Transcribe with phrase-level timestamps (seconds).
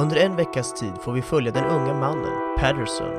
[0.00, 3.14] Under en veckas tid får vi följa den unga mannen, Patterson.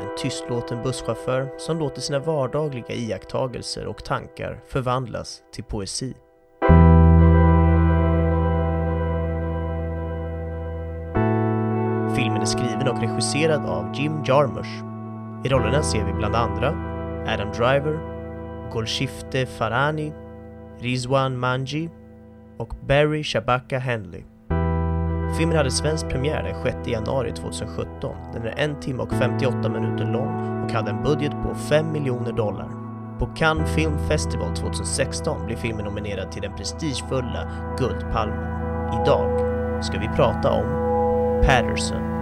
[0.00, 6.14] En tystlåten busschaufför som låter sina vardagliga iakttagelser och tankar förvandlas till poesi.
[12.16, 14.82] Filmen är skriven och regisserad av Jim Jarmusch.
[15.44, 16.68] I rollerna ser vi bland andra
[17.26, 17.98] Adam Driver,
[18.72, 20.12] Golshifte Farhani,
[20.78, 21.90] Rizwan Manji
[22.58, 24.22] och Barry Shabaka Henley.
[25.38, 28.16] Filmen hade svensk premiär den 6 januari 2017.
[28.32, 32.32] Den är 1 timme och 58 minuter lång och hade en budget på 5 miljoner
[32.32, 32.68] dollar.
[33.18, 38.38] På Cannes Film Festival 2016 blev filmen nominerad till den prestigefulla Guldpalmen.
[39.02, 39.40] Idag
[39.84, 40.66] ska vi prata om
[41.46, 42.21] Patterson.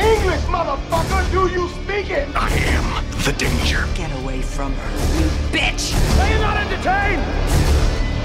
[0.00, 1.32] English, motherfucker!
[1.32, 2.28] Do you speak it?
[2.34, 3.86] I am the danger.
[3.94, 5.94] Get away from her, you bitch!
[6.20, 7.22] Are you not entertained?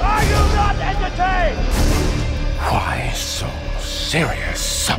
[0.01, 1.57] Are you not entertained?
[2.59, 3.47] Why so
[3.79, 4.89] serious?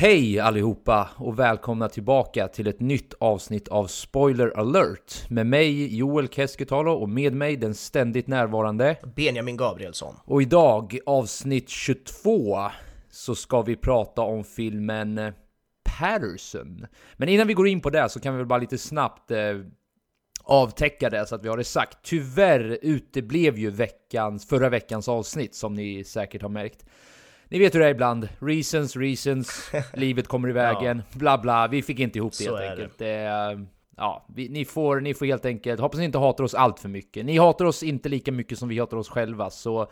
[0.00, 6.28] Hej allihopa och välkomna tillbaka till ett nytt avsnitt av Spoiler alert med mig Joel
[6.28, 8.96] Keskitalo och med mig den ständigt närvarande.
[9.16, 10.14] Benjamin Gabrielsson.
[10.24, 12.58] Och idag, avsnitt 22,
[13.20, 15.32] så ska vi prata om filmen eh,
[15.98, 16.86] Patterson.
[17.16, 19.38] Men innan vi går in på det så kan vi väl bara lite snabbt eh,
[20.44, 21.98] avtäcka det så att vi har det sagt.
[22.02, 26.84] Tyvärr uteblev ju veckans, förra veckans avsnitt som ni säkert har märkt.
[27.48, 28.28] Ni vet hur det är ibland.
[28.38, 31.68] Reasons, reasons, livet kommer i vägen, bla bla.
[31.68, 32.98] Vi fick inte ihop det Så helt enkelt.
[32.98, 33.08] Det.
[33.08, 33.66] är,
[33.96, 36.88] ja, vi, ni, får, ni får helt enkelt, hoppas ni inte hatar oss allt för
[36.88, 37.24] mycket.
[37.24, 39.90] Ni hatar oss inte lika mycket som vi hatar oss själva, så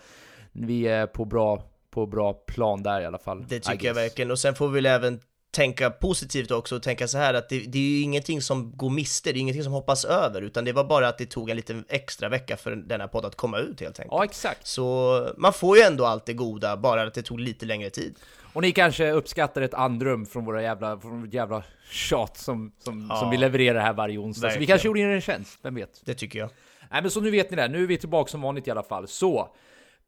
[0.52, 1.62] vi är på bra,
[2.00, 3.44] på bra plan där i alla fall.
[3.48, 4.30] Det tycker jag verkligen.
[4.30, 5.20] Och sen får vi väl även
[5.50, 8.90] tänka positivt också och tänka så här att det, det är ju ingenting som går
[8.90, 11.56] miste, det är ingenting som hoppas över, utan det var bara att det tog en
[11.56, 14.12] liten extra vecka för denna podd att komma ut helt enkelt.
[14.12, 14.66] Ja, exakt.
[14.66, 18.14] Så man får ju ändå allt det goda, bara att det tog lite längre tid.
[18.52, 23.06] Och ni kanske uppskattar ett andrum från våra jävla, från vårt jävla tjat som, som,
[23.10, 23.16] Ja.
[23.16, 24.40] som vi levererar här varje onsdag.
[24.40, 24.66] Så vi Verkligen.
[24.68, 26.00] kanske gjorde er en tjänst, vem vet?
[26.04, 26.50] Det tycker jag.
[26.90, 28.82] Nej men så nu vet ni det, nu är vi tillbaka som vanligt i alla
[28.82, 29.08] fall.
[29.08, 29.48] Så,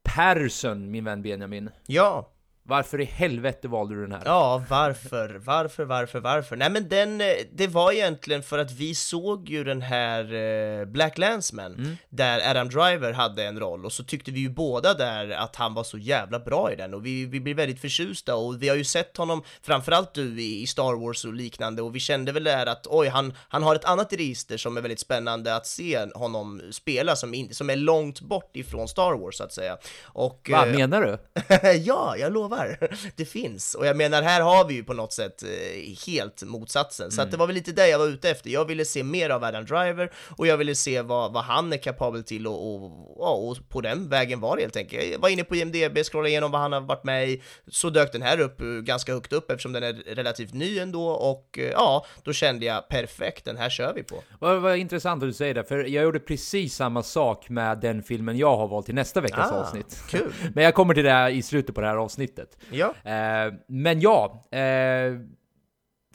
[0.03, 1.71] Persson, min vän Benjamin.
[1.87, 2.33] Ja,
[2.71, 4.23] varför i helvete valde du den här?
[4.25, 6.57] Ja, varför, varför, varför, varför?
[6.57, 10.85] Nej men den, eh, det var egentligen för att vi såg ju den här eh,
[10.85, 15.31] Black Landsman, där Adam Driver hade en roll, och så tyckte vi ju båda där
[15.31, 18.63] att han var så jävla bra i den, och vi, vi blev väldigt förtjusta, och
[18.63, 22.01] vi har ju sett honom, framförallt du i, i Star Wars och liknande, och vi
[22.01, 25.55] kände väl där att oj, han, han har ett annat register som är väldigt spännande
[25.55, 29.53] att se honom spela, som, in, som är långt bort ifrån Star Wars så att
[29.53, 29.77] säga.
[30.05, 31.19] Och, Vad eh, menar du?
[31.79, 32.60] ja, jag lovar.
[33.17, 33.75] Det finns.
[33.75, 35.49] Och jag menar, här har vi ju på något sätt eh,
[36.07, 37.11] helt motsatsen.
[37.11, 38.51] Så att det var väl lite det jag var ute efter.
[38.51, 41.77] Jag ville se mer av Adam Driver och jag ville se vad, vad han är
[41.77, 45.05] kapabel till och, och, och på den vägen var det helt enkelt.
[45.13, 48.13] Jag var inne på IMDB, scrollade igenom vad han har varit med i, så dök
[48.13, 51.65] den här upp eh, ganska högt upp eftersom den är relativt ny ändå och eh,
[51.71, 54.23] ja, då kände jag perfekt, den här kör vi på.
[54.39, 58.03] Vad, vad intressant att du säger det, för jag gjorde precis samma sak med den
[58.03, 60.03] filmen jag har valt till nästa veckas Ah, avsnitt.
[60.09, 60.33] kul.
[60.55, 62.50] Men jag kommer till det i slutet på det här avsnittet.
[62.71, 62.95] Ja.
[63.05, 65.21] Eh, men ja, eh,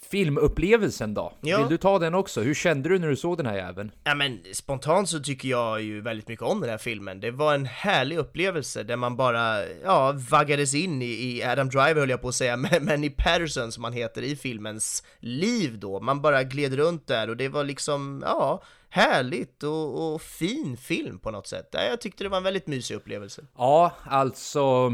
[0.09, 1.33] filmupplevelsen då?
[1.41, 1.57] Ja.
[1.57, 2.41] Vill du ta den också?
[2.41, 3.91] Hur kände du när du såg den här jäveln?
[4.03, 7.19] Ja men spontant så tycker jag ju väldigt mycket om den här filmen.
[7.19, 11.95] Det var en härlig upplevelse där man bara, ja, vaggades in i, i Adam Driver
[11.95, 15.79] höll jag på att säga, men, men i Patterson som han heter i filmens liv
[15.79, 15.99] då.
[15.99, 21.19] Man bara gled runt där och det var liksom, ja, härligt och, och fin film
[21.19, 21.69] på något sätt.
[21.71, 23.41] Ja, Jag tyckte det var en väldigt mysig upplevelse.
[23.57, 24.93] Ja, alltså...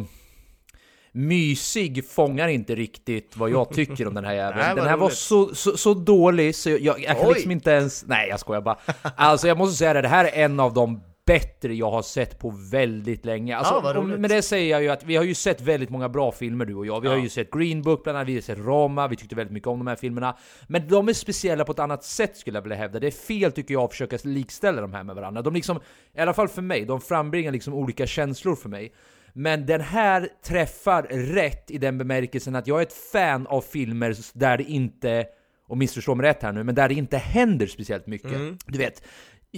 [1.12, 4.60] Mysig fångar inte riktigt vad jag tycker om den här jäveln.
[4.60, 5.18] Nej, den här var roligt.
[5.18, 8.06] så, så, så dålig så jag, jag, jag kan liksom inte ens...
[8.08, 8.78] Nej, jag skojar bara.
[9.16, 12.40] Alltså jag måste säga det, det här är en av de bättre jag har sett
[12.40, 13.58] på väldigt länge.
[13.58, 16.32] Alltså, Ja, med det säger jag ju att vi har ju sett väldigt många bra
[16.32, 17.02] filmer du och jag.
[17.02, 19.54] Vi har ju sett Green Book bland annat, vi har sett Roma, vi tyckte väldigt
[19.54, 20.38] mycket om de här filmerna.
[20.68, 23.00] Men de är speciella på ett annat sätt skulle jag vilja hävda.
[23.00, 25.42] Det är fel tycker jag att försöka likställa de här med varandra.
[25.42, 25.80] De liksom,
[26.14, 28.94] i alla fall för mig, de frambringar liksom olika känslor för mig.
[29.34, 34.16] Men den här träffar rätt i den bemärkelsen att jag är ett fan av filmer
[34.34, 35.26] där det inte,
[35.68, 38.32] och missförstå mig rätt här nu, men där det inte händer speciellt mycket.
[38.68, 39.04] Du vet,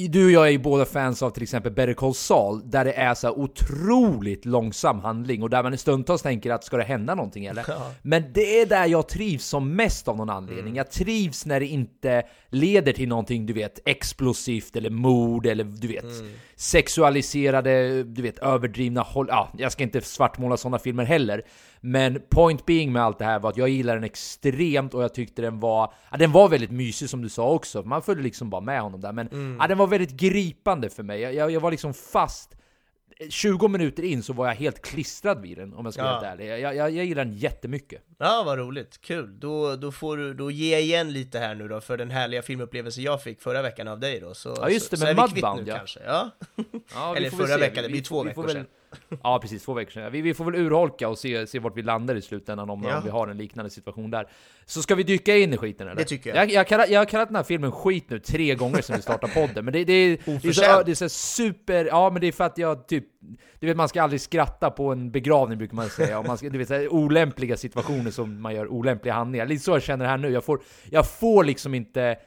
[0.09, 2.93] du och jag är ju båda fans av till exempel Better Call Saul, där det
[2.93, 7.45] är så otroligt långsam handling och där man stundtals tänker att ska det hända någonting
[7.45, 7.65] eller?
[8.01, 10.75] Men det är där jag trivs som mest av någon anledning.
[10.75, 15.87] Jag trivs när det inte leder till någonting, du vet, explosivt eller mord eller du
[15.87, 16.05] vet,
[16.55, 19.27] sexualiserade, du vet, överdrivna håll.
[19.29, 21.41] Ja, jag ska inte svartmåla sådana filmer heller.
[21.81, 25.13] Men point being med allt det här var att jag gillar den extremt och jag
[25.13, 27.83] tyckte den var, ja, den var väldigt mysig som du sa också.
[27.83, 29.11] Man följde liksom bara med honom där.
[29.11, 31.21] Men ja, den var väldigt gripande för mig.
[31.21, 32.55] Jag, jag, jag var liksom fast.
[33.29, 36.19] 20 minuter in så var jag helt klistrad vid den om jag ska vara Ja.
[36.29, 36.49] helt ärlig.
[36.63, 38.01] Jag, jag, jag gillar den jättemycket.
[38.17, 39.01] Ja, vad roligt.
[39.01, 39.39] Kul.
[39.39, 43.03] Då, då får du då ge igen lite här nu då för den härliga filmupplevelsen
[43.03, 44.33] jag fick förra veckan av dig då.
[44.33, 45.77] Så, Ja, just det, så, med så vi Mudbound, nu ja.
[45.77, 45.99] kanske.
[46.05, 46.29] Ja.
[46.93, 47.57] Ja, vi Eller förra se.
[47.57, 48.63] veckan, det blir två vi veckor väl,
[49.23, 49.63] Ja, precis.
[49.65, 50.11] Två veckor sedan.
[50.11, 52.97] Vi, vi får väl urholka och se, se vart vi landar i slutändan om, Ja.
[52.97, 54.27] om vi har en liknande situation där.
[54.65, 55.97] Så ska vi dyka in i skiten eller?
[55.97, 56.37] Det tycker jag.
[56.37, 58.95] Jag, jag, har kallat, jag har kallat den här filmen skit nu tre gånger sedan
[58.95, 61.85] vi startade podden, men det, det, är, det, är så, det är så super...
[61.85, 63.05] Ja, men det är för att jag typ...
[63.59, 66.19] Du vet, man ska aldrig skratta på en begravning brukar man säga.
[66.19, 69.45] Och man ska, du vet, så här, olämpliga situationer som man gör olämpliga handlingar.
[69.45, 70.29] Lite så jag känner här nu.
[70.29, 70.59] Jag får,
[70.89, 72.17] jag får liksom inte...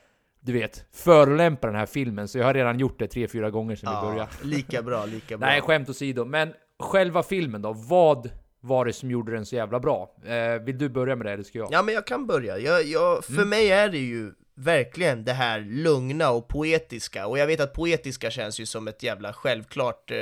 [0.47, 3.77] Du vet, förolämpa den här filmen, så jag har redan gjort det tre, fyra gånger
[3.77, 4.31] sedan vi började.
[4.33, 5.49] Ja, lika bra, lika bra.
[5.49, 6.25] Nej, skämt åsido.
[6.25, 7.73] Men själva filmen då?
[7.73, 10.11] Vad var det som gjorde den så jävla bra?
[10.27, 11.69] Eh, vill du börja med det, eller ska jag?
[11.73, 13.49] Ja men jag kan börja, jag, jag, för Mm.
[13.49, 18.31] mig är det ju verkligen det här lugna och poetiska, och jag vet att poetiska
[18.31, 20.17] känns ju som ett jävla självklart eh,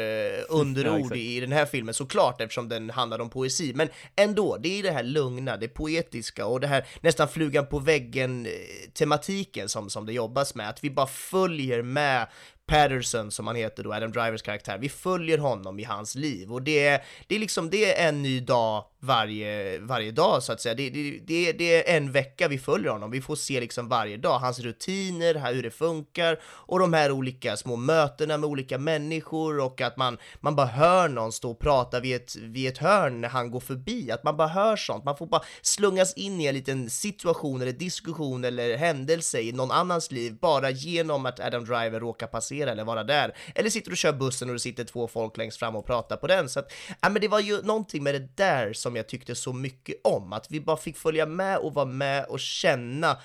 [0.49, 1.17] underord exakt.
[1.17, 4.91] i den här filmen, såklart eftersom den handlar om poesi, men ändå, det är det
[4.91, 8.53] här lugna, det poetiska och det här nästan flugan på väggen eh,
[8.93, 12.27] tematiken som, som det jobbas med, att vi bara följer med
[12.67, 16.53] Patterson som han heter då, Adam Drivers karaktär, vi följer honom i hans liv.
[16.53, 20.53] Och det är, det är liksom, det är en ny dag varje, varje dag så
[20.53, 23.61] att säga, det, det, det, det är en vecka vi följer honom, vi får se
[23.61, 28.51] liksom varje dag, hans rutiner, hur det funkar och de här olika små mötena med
[28.51, 32.69] olika människor och att man, man bara hör någon stå och prata vid ett, vid
[32.69, 36.15] ett hörn när han går förbi, att man bara hör sånt, man får bara slungas
[36.15, 41.27] in i en liten situation eller diskussion eller händelse i någon annans liv bara genom
[41.27, 43.37] att Adam Driver råkar passera eller vara där.
[43.55, 46.27] Eller sitter och kör bussen och det sitter två folk längst fram och pratar på
[46.27, 46.49] den.
[46.49, 49.53] Så att, ja men det var ju någonting med det där som jag tyckte så
[49.53, 53.17] mycket om, att vi bara fick följa med och vara med och känna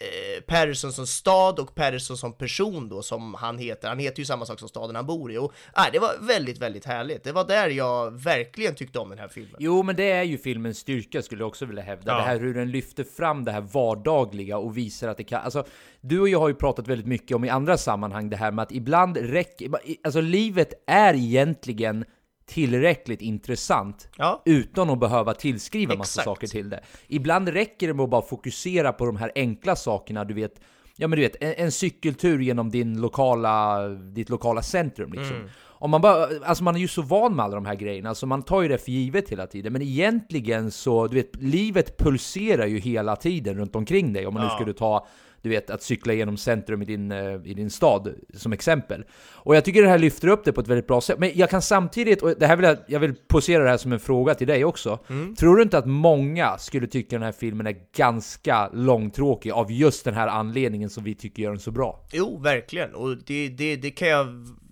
[0.00, 3.88] eh, Patterson som stad och Patterson som person då, som han heter.
[3.88, 6.58] Han heter ju samma sak som staden han bor i och nej, det var väldigt,
[6.58, 7.24] väldigt härligt.
[7.24, 9.56] Det var där jag verkligen tyckte om den här filmen.
[9.58, 12.12] Jo, men det är ju filmens styrka skulle jag också vilja hävda.
[12.12, 12.18] Ja.
[12.18, 15.42] Det här hur den lyfter fram det här vardagliga och visar att det kan...
[15.42, 15.64] Alltså,
[16.00, 18.62] du och jag har ju pratat väldigt mycket om i andra sammanhang det här med
[18.62, 19.70] att ibland räcker...
[20.04, 22.04] Alltså livet är egentligen
[22.48, 24.42] tillräckligt intressant Ja.
[24.44, 26.24] utan att behöva tillskriva massa Exakt.
[26.24, 26.80] saker till det.
[27.08, 30.60] Ibland räcker det med att bara fokusera på de här enkla sakerna, du vet,
[30.96, 35.36] ja men du vet, en, en cykeltur genom din lokala, ditt lokala centrum liksom.
[35.36, 35.48] Mm.
[35.80, 38.26] Om man bara, alltså man är ju så van med alla de här grejerna, så
[38.26, 39.72] man tar ju det för givet hela tiden.
[39.72, 44.26] Men egentligen så, du vet, livet pulserar ju hela tiden runt omkring dig.
[44.26, 44.54] Om man nu Ja.
[44.54, 45.06] skulle ta,
[45.42, 49.04] du vet, att cykla genom centrum i din, eh, i din stad som exempel.
[49.30, 51.18] Och jag tycker det här lyfter upp det på ett väldigt bra sätt.
[51.18, 53.92] Men jag kan samtidigt, och det här vill jag, jag vill posera det här som
[53.92, 54.98] en fråga till dig också.
[55.38, 60.04] Tror du inte att många skulle tycka den här filmen är ganska långtråkig av just
[60.04, 62.04] den här anledningen som vi tycker gör den så bra?
[62.12, 62.94] Jo, verkligen.
[62.94, 64.26] Och det, det, det kan jag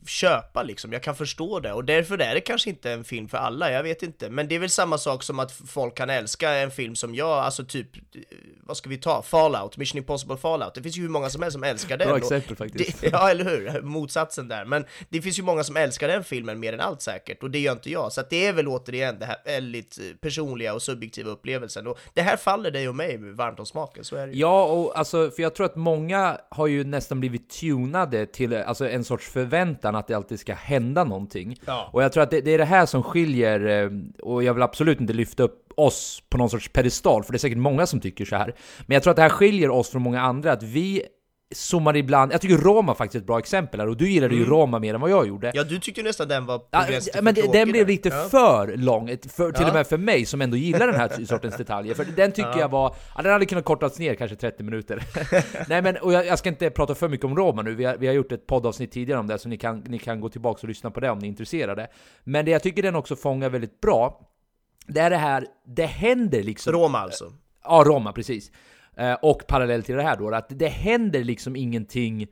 [0.06, 1.72] köpa liksom, jag kan förstå det.
[1.72, 4.30] Och därför är det kanske inte en film för alla, jag vet inte.
[4.30, 7.28] Men det är väl samma sak som att folk kan älska en film som jag,
[7.28, 8.22] alltså typ, eh,
[8.62, 9.22] vad ska vi ta?
[9.22, 10.74] Fallout, Mission Impossible Fallout.
[10.74, 12.08] Det finns ju hur många som helst som älskar den.
[12.08, 13.00] Bra exempel faktiskt.
[13.00, 13.82] Det, ja, eller hur?
[13.82, 14.64] Motsatsen där.
[14.64, 17.58] Men det finns ju många som älskar den filmen mer än allt säkert, och det
[17.58, 18.12] gör inte jag.
[18.12, 21.86] Så att det är väl återigen det här väldigt eh, personliga och subjektiva upplevelsen.
[21.86, 24.38] Och det här faller dig och mig varmt om smaken, så är det ju.
[24.38, 28.88] Ja, och alltså, för jag tror att många har ju nästan blivit tunade till alltså,
[28.88, 31.56] en sorts förväntan att det alltid ska hända någonting.
[31.66, 31.90] Ja.
[31.92, 33.90] Och jag tror att det, det är det här som skiljer, eh,
[34.22, 37.38] och jag vill absolut inte lyfta upp oss på någon sorts pedestal, för det är
[37.38, 38.54] säkert många som tycker så här.
[38.86, 41.02] Men jag tror att det här skiljer oss från många andra, att vi
[41.54, 44.44] zoomar ibland, jag tycker Roma faktiskt är ett bra exempel här, och du gillade ju
[44.44, 45.52] Roma mer än vad jag gjorde.
[45.54, 48.28] Ja, du tyckte nästan den var på Ja, men den blev lite Ja.
[48.28, 49.68] för lång, för, till Ja.
[49.68, 51.94] och med för mig som ändå gillar den här sortens detaljer.
[51.94, 55.02] För den tycker jag var, ja, den hade kunnat kortats ner kanske 30 minuter.
[55.68, 57.96] Nej men, och jag, jag ska inte prata för mycket om Roma nu, vi har,
[57.96, 60.58] vi har gjort ett poddavsnitt tidigare om det, så ni kan, ni kan gå tillbaka
[60.62, 61.86] och lyssna på det om ni är intresserade.
[62.24, 64.20] Men det jag tycker den också fångar väldigt bra,
[64.86, 66.72] det är det här, det händer liksom...
[66.72, 67.32] Roma alltså.
[67.64, 68.50] Ja, Roma, precis.
[68.98, 72.26] Eh, och parallellt till det här då, att det händer liksom ingenting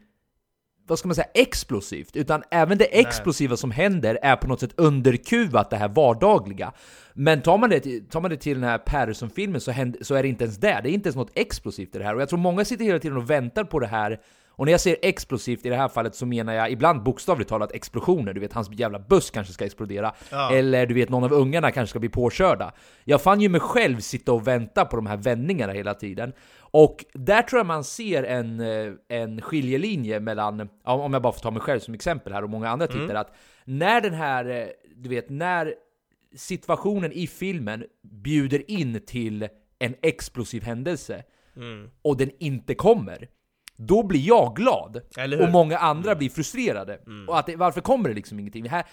[0.86, 4.74] vad ska man säga, explosivt, utan även det explosiva som händer är på något sätt
[4.76, 6.72] underkuvat det här vardagliga.
[7.14, 10.14] Men tar man det, till- tar man det till den här Patterson-filmen så, händer, så
[10.14, 12.14] är det inte ens det, det är inte ens något explosivt i det här.
[12.14, 14.20] Och jag tror många sitter hela tiden och väntar på det här,
[14.56, 17.72] och när jag säger explosivt i det här fallet så menar jag ibland bokstavligt talat
[17.72, 20.14] explosioner, du vet hans jävla buss kanske ska explodera,
[20.52, 22.72] eller du vet någon av ungarna kanske ska bli påkörda.
[23.04, 26.32] Jag fann ju mig själv sitta och vänta på de här vändningarna hela tiden.
[26.60, 31.32] Och där tror jag man ser en, eh, en skiljelinje mellan, ja, om jag bara
[31.32, 33.34] får ta mig själv som exempel här och många andra tittare, att
[33.64, 35.74] när den här, eh, du vet, när
[36.36, 41.22] situationen i filmen bjuder in till en explosiv händelse
[42.02, 43.28] och den inte kommer,
[43.76, 45.00] då blir jag glad.
[45.18, 45.40] Mm.
[45.40, 46.98] Och många andra blir frustrerade.
[47.28, 48.62] Och att det, varför kommer det liksom ingenting?
[48.62, 48.84] Det, här,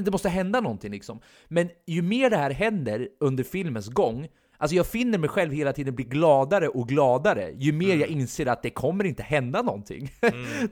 [0.00, 1.20] det, måste hända någonting liksom.
[1.48, 4.28] Men ju mer det här händer under filmens gång,
[4.60, 8.00] Alltså jag finner mig själv hela tiden bli gladare och gladare ju mer Mm.
[8.00, 10.12] jag inser att det kommer inte hända någonting.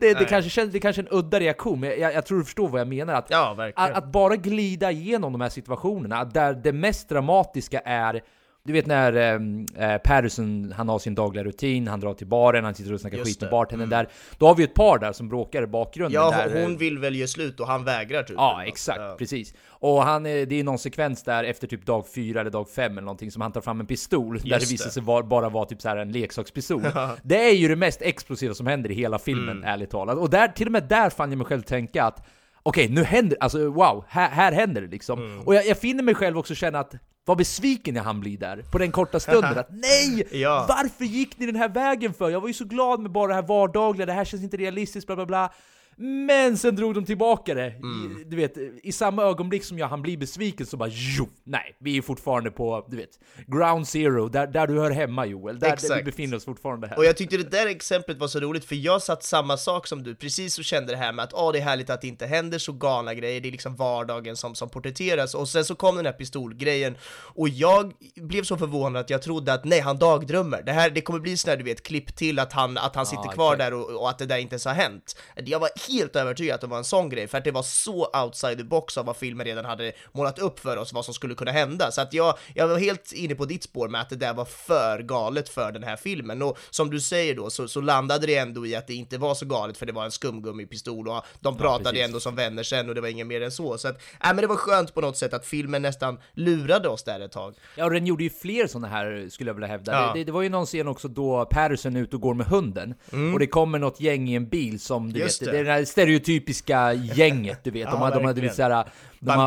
[0.01, 2.45] det, det, kanske känns, det kanske är en udda reaktion, men jag, jag tror du
[2.45, 3.15] förstår vad jag menar.
[3.15, 8.23] Att, Ja, att, att bara glida igenom de här situationerna, där det mest dramatiska är
[8.69, 12.65] du vet när eh, eh, Patterson, han har sin dagliga rutin, han drar till baren,
[12.65, 13.51] han sitter och snackar Just skit med det.
[13.51, 13.59] Mm.
[13.59, 14.09] bartendern där.
[14.39, 16.23] Då har vi ett par där som bråkar i bakgrunden.
[16.23, 18.37] Ja, där, hon vill väl ge slut och han vägrar typ.
[18.39, 19.55] Ja, exakt, precis.
[19.69, 23.03] Och han, det är någon sekvens där efter typ dag fyra eller dag fem eller
[23.03, 25.65] någonting som han tar fram en pistol, där det Just visar sig var, bara vara
[25.65, 26.83] typ så här en leksakspistol.
[27.23, 29.65] det är ju det mest explosiva som händer i hela filmen, Mm.
[29.69, 30.19] ärligt talat.
[30.19, 32.27] Och där, till och med där fann jag mig själv tänka att
[32.63, 35.19] Okej, nu händer alltså wow, här, här händer det liksom.
[35.19, 35.41] Mm.
[35.41, 36.95] Och jag, jag finner mig själv också känna att
[37.29, 39.59] vad besviken jag han blir där, på den korta stunden.
[39.59, 40.29] att nej!
[40.31, 40.67] Ja.
[40.69, 42.31] Varför gick ni den här vägen för?
[42.31, 45.07] Jag var ju så glad med bara det här vardagliga, det här känns inte realistiskt,
[45.07, 45.53] bla bla bla.
[46.01, 47.67] Men sen drog de tillbaka det.
[47.67, 48.17] Mm.
[48.21, 51.77] I, du vet, i samma ögonblick som jag han blir besviken så bara jo, nej,
[51.81, 55.59] vi är fortfarande på, du vet, ground zero, där, där du hör hemma Joel.
[55.59, 56.99] Där, där vi befinner oss fortfarande här.
[56.99, 60.03] Och jag tyckte det där exemplet var så roligt för jag satt samma sak som
[60.03, 62.27] du, precis så kände det här med att åh det är härligt att det inte
[62.27, 65.97] händer så galna grejer, det är liksom vardagen som, som porträtteras och sen så kom
[65.97, 66.97] den här pistolgrejen
[67.35, 71.01] och jag blev så förvånad att jag trodde att nej han dagdrömmer, det här det
[71.01, 73.55] kommer bli sån här du vet klipp till att han, att han sitter Ja, kvar
[73.55, 73.71] exakt.
[73.71, 75.17] där och, och att det där inte ens har hänt.
[75.35, 78.11] Jag var helt övertygad att det var en sån grej för att det var så
[78.25, 81.35] outside the box av vad filmen redan hade målat upp för oss vad som skulle
[81.35, 84.17] kunna hända så att jag, jag var helt inne på ditt spår med att det
[84.17, 87.81] där var för galet för den här filmen och som du säger då så, så
[87.81, 91.09] landade det ändå i att det inte var så galet för det var en skumgummipistol
[91.09, 92.05] och de pratade precis.
[92.05, 94.37] ändå som vänner sen och det var inget mer än så så att, äh, men
[94.37, 97.55] det var skönt på något sätt att filmen nästan lurade oss där ett tag.
[97.77, 99.93] Ja, och den gjorde ju fler sådana här, skulle jag vilja hävda.
[99.93, 100.13] Ja.
[100.13, 102.47] Det, det, det var ju någon scen också då Patterson är ute och går med
[102.47, 102.95] hunden,
[103.33, 105.27] och det kommer något gäng i en bil som, du Mm.
[105.27, 105.63] Just vet, det.
[105.63, 105.78] det.
[105.79, 107.83] Här stereotypiska gänget, du vet.
[107.85, 108.43] Ja, de har, de har verkligen.
[108.45, 108.85] lite såhär...
[109.21, 109.47] De har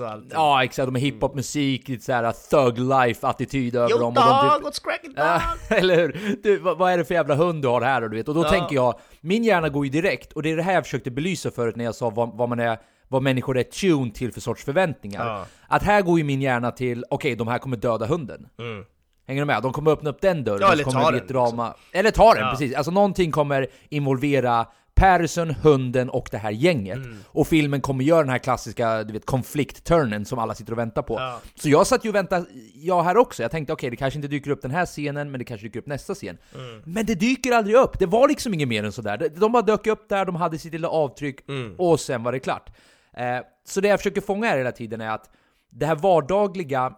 [0.00, 0.30] och allting.
[0.34, 0.86] Ja, exakt.
[0.86, 4.14] De har hiphop-musik, lite såhär thug life-attityd över Yo dem.
[4.14, 5.24] dog, och de typ, what's cracking dog?
[5.26, 5.42] Ja,
[5.76, 6.36] eller hur?
[6.42, 8.28] Du, vad, vad är det för jävla hund du har här och du vet?
[8.28, 8.48] Och då Ja.
[8.50, 11.50] tänker jag, min hjärna går ju direkt, och det är det här jag försökte belysa
[11.50, 14.64] förut när jag sa vad, vad man är vad människor är tuned till för sorts
[14.64, 15.26] förväntningar.
[15.26, 15.44] Ja.
[15.68, 18.46] Att här går ju min hjärna till, okej, de här kommer döda hunden.
[19.28, 19.62] Hänger du med?
[19.62, 20.66] De kommer öppna upp den dörren, Mm.
[20.68, 21.74] Ja, eller kommer ta bli ett drama.
[21.92, 22.50] Eller ta den, Ja.
[22.50, 22.74] precis.
[22.74, 24.66] Alltså någonting kommer involvera
[24.98, 26.96] Patterson, hunden och det här gänget.
[26.96, 27.16] Mm.
[27.26, 31.02] Och filmen kommer göra den här klassiska, du vet, konfliktturnen som alla sitter och väntar
[31.02, 31.14] på.
[31.14, 31.40] Ja.
[31.54, 33.42] Så jag satt ju och väntade, jag här också.
[33.42, 35.80] Jag tänkte okej, det kanske inte dyker upp den här scenen, men det kanske dyker
[35.80, 36.38] upp nästa scen.
[36.54, 36.82] Mm.
[36.86, 37.98] Men det dyker aldrig upp.
[37.98, 39.16] Det var liksom inget mer än sådär.
[39.18, 41.74] De- De bara dök upp där, de hade sitt lilla avtryck, Mm.
[41.78, 42.70] och sen var det klart.
[43.16, 43.38] Eh,
[43.68, 45.30] så det jag försöker fånga här hela tiden är att
[45.70, 46.92] det här vardagliga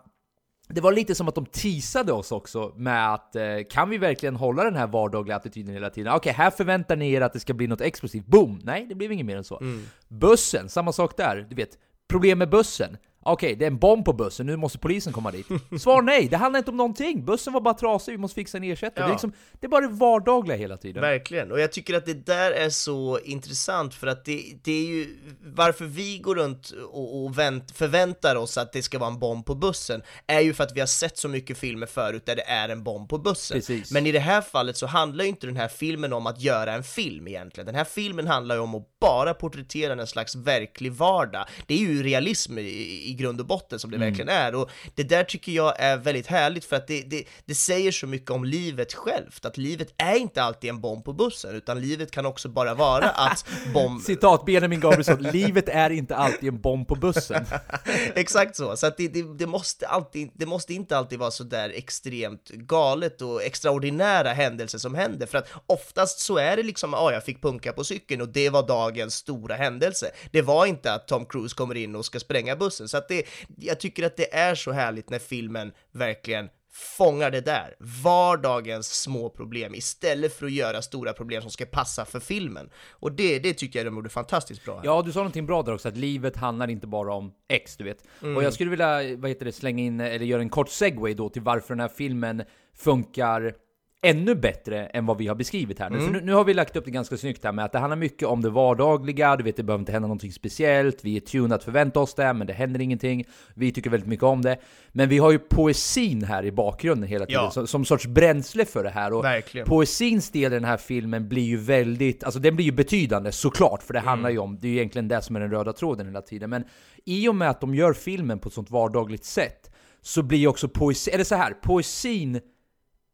[0.72, 4.36] det var lite som att de teasade oss också med att eh, kan vi verkligen
[4.36, 6.12] hålla den här vardagliga attityden hela tiden?
[6.12, 8.26] Okej, här förväntar ni er att det ska bli något explosivt.
[8.26, 8.60] Boom!
[8.64, 9.62] Nej, det blev inget mer än så.
[10.08, 11.46] Bussen, samma sak där.
[11.50, 11.70] Du vet,
[12.08, 12.96] problem med bussen.
[13.22, 15.46] Okej, det är en bomb på bussen, nu måste polisen komma dit.
[15.80, 17.24] Svar nej, det handlar inte om någonting.
[17.24, 19.04] Bussen var bara trasig, vi måste fixa en ersättare.
[19.04, 19.12] Det, är Ja.
[19.12, 21.00] liksom, det är bara det vardagliga hela tiden.
[21.02, 24.86] Verkligen, och jag tycker att det där är så intressant för att det, det är
[24.86, 29.18] ju varför vi går runt och, och vänt, förväntar oss att det ska vara en
[29.18, 32.36] bomb på bussen är ju för att vi har sett så mycket filmer förut där
[32.36, 33.54] det är en bomb på bussen.
[33.54, 33.92] Precis.
[33.92, 36.72] Men i det här fallet så handlar ju inte den här filmen om att göra
[36.72, 37.66] en film egentligen.
[37.66, 41.44] Den här filmen handlar ju om att bara porträttera en slags verklig vardag.
[41.66, 44.08] Det är ju realism i, i grund och botten som det Mm.
[44.08, 44.54] verkligen är.
[44.54, 48.06] Och det där tycker jag är väldigt härligt för att det, det, det säger så
[48.06, 52.10] mycket om livet självt, att livet är inte alltid en bomb på bussen, utan livet
[52.10, 54.02] kan också bara vara att bomb...
[54.02, 57.46] Citat Benjamin Gabrielsson, livet är inte alltid en bomb på bussen.
[58.14, 61.44] Exakt så, så att det, det, det, måste alltid, det måste inte alltid vara så
[61.44, 66.92] där extremt galet och extraordinära händelser som händer, för att oftast så är det liksom,
[66.92, 70.10] ja, jag fick punka på cykeln och det var dagens stora händelse.
[70.32, 73.26] Det var inte att Tom Cruise kommer in och ska spränga bussen, så att det,
[73.56, 79.30] jag tycker att det är så härligt när filmen verkligen fångar det där, vardagens små
[79.30, 82.70] problem istället för att göra stora problem som ska passa för filmen.
[82.90, 84.76] Och det, det tycker jag de gjorde fantastiskt bra.
[84.76, 84.84] här.
[84.84, 87.84] Ja, du sa någonting bra där också, att livet handlar inte bara om X, du
[87.84, 88.04] vet.
[88.36, 91.28] Och jag skulle vilja, vad heter det, slänga in, eller göra en kort segway då
[91.28, 92.42] till varför den här filmen
[92.74, 93.54] funkar
[94.02, 96.00] ännu bättre än vad vi har beskrivit här nu.
[96.00, 97.96] För nu, nu har vi lagt upp det ganska snyggt här med att det handlar
[97.96, 101.54] mycket om det vardagliga, du vet det behöver inte hända någonting speciellt, vi är tunade
[101.54, 103.24] att förvänta oss det, men det händer ingenting.
[103.54, 104.58] Vi tycker väldigt mycket om det.
[104.88, 107.50] Men vi har ju poesin här i bakgrunden hela tiden, Ja.
[107.50, 109.12] som, som sorts bränsle för det här.
[109.12, 109.66] Och Verkligen.
[109.66, 113.82] Poesins del i den här filmen blir ju väldigt, alltså den blir ju betydande såklart,
[113.82, 116.06] för det handlar ju om, det är ju egentligen det som är den röda tråden
[116.06, 116.50] hela tiden.
[116.50, 116.64] Men
[117.04, 119.70] i och med att de gör filmen på ett sånt vardagligt sätt,
[120.02, 122.40] så blir ju också poesi, eller så här, poesin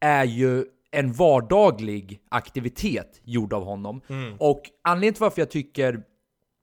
[0.01, 4.01] är ju en vardaglig aktivitet gjord av honom.
[4.39, 6.03] Och anledningen till varför jag tycker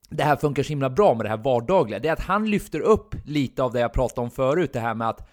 [0.10, 2.80] det här funkar så himla bra med det här vardagliga, det är att han lyfter
[2.80, 5.30] upp lite av det jag pratade om förut, det här med att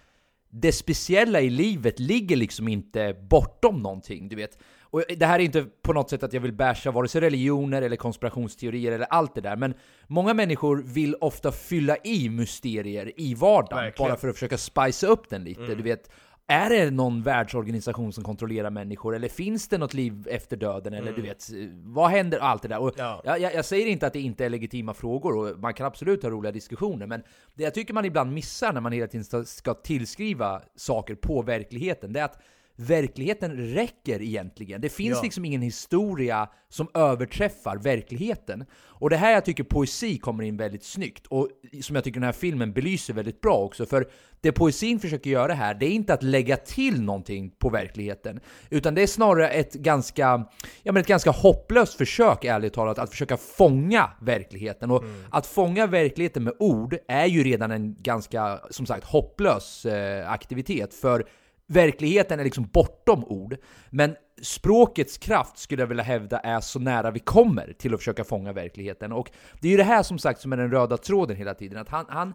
[0.49, 4.57] det speciella i livet ligger liksom inte bortom någonting, du vet.
[4.81, 7.81] Och det här är inte på något sätt att jag vill basha vare sig religioner
[7.81, 9.73] eller konspirationsteorier eller allt det där, men
[10.07, 14.09] många människor vill ofta fylla i mysterier i vardagen, Verkligen.
[14.09, 16.09] bara för att försöka spicea upp den lite, du vet.
[16.51, 19.15] Är det någon världsorganisation som kontrollerar människor?
[19.15, 20.93] Eller finns det något liv efter döden?
[20.93, 21.49] Eller du vet,
[21.83, 22.39] vad händer?
[22.39, 22.79] Allt det där.
[22.79, 23.21] Och Ja.
[23.25, 26.29] jag, jag, säger inte att det inte är legitima frågor, och man kan absolut ha
[26.29, 29.73] roliga diskussioner, men det jag tycker man ibland missar när man hela tiden ska- ska
[29.73, 32.39] tillskriva saker på verkligheten, det är att
[32.81, 34.81] verkligheten räcker egentligen.
[34.81, 35.23] Det finns Ja.
[35.23, 38.65] liksom ingen historia som överträffar verkligheten.
[38.73, 41.49] Och det här jag tycker poesi kommer in väldigt snyggt, och
[41.81, 44.07] som jag tycker den här filmen belyser väldigt bra också, för
[44.41, 48.95] det poesin försöker göra här, det är inte att lägga till någonting på verkligheten, utan
[48.95, 50.45] det är snarare ett ganska,
[50.83, 54.91] ja men ett ganska hopplöst försök, ärligt talat, att försöka fånga verkligheten.
[54.91, 60.31] Och att fånga verkligheten med ord är ju redan en ganska, som sagt, hopplös eh,
[60.31, 61.25] aktivitet, för
[61.71, 63.57] verkligheten är liksom bortom ord.
[63.89, 68.23] Men språkets kraft skulle jag vilja hävda är så nära vi kommer till att försöka
[68.23, 69.11] fånga verkligheten.
[69.11, 69.31] Och
[69.61, 71.89] det är ju det här som sagt som är den röda tråden hela tiden, att
[71.89, 72.33] han, han,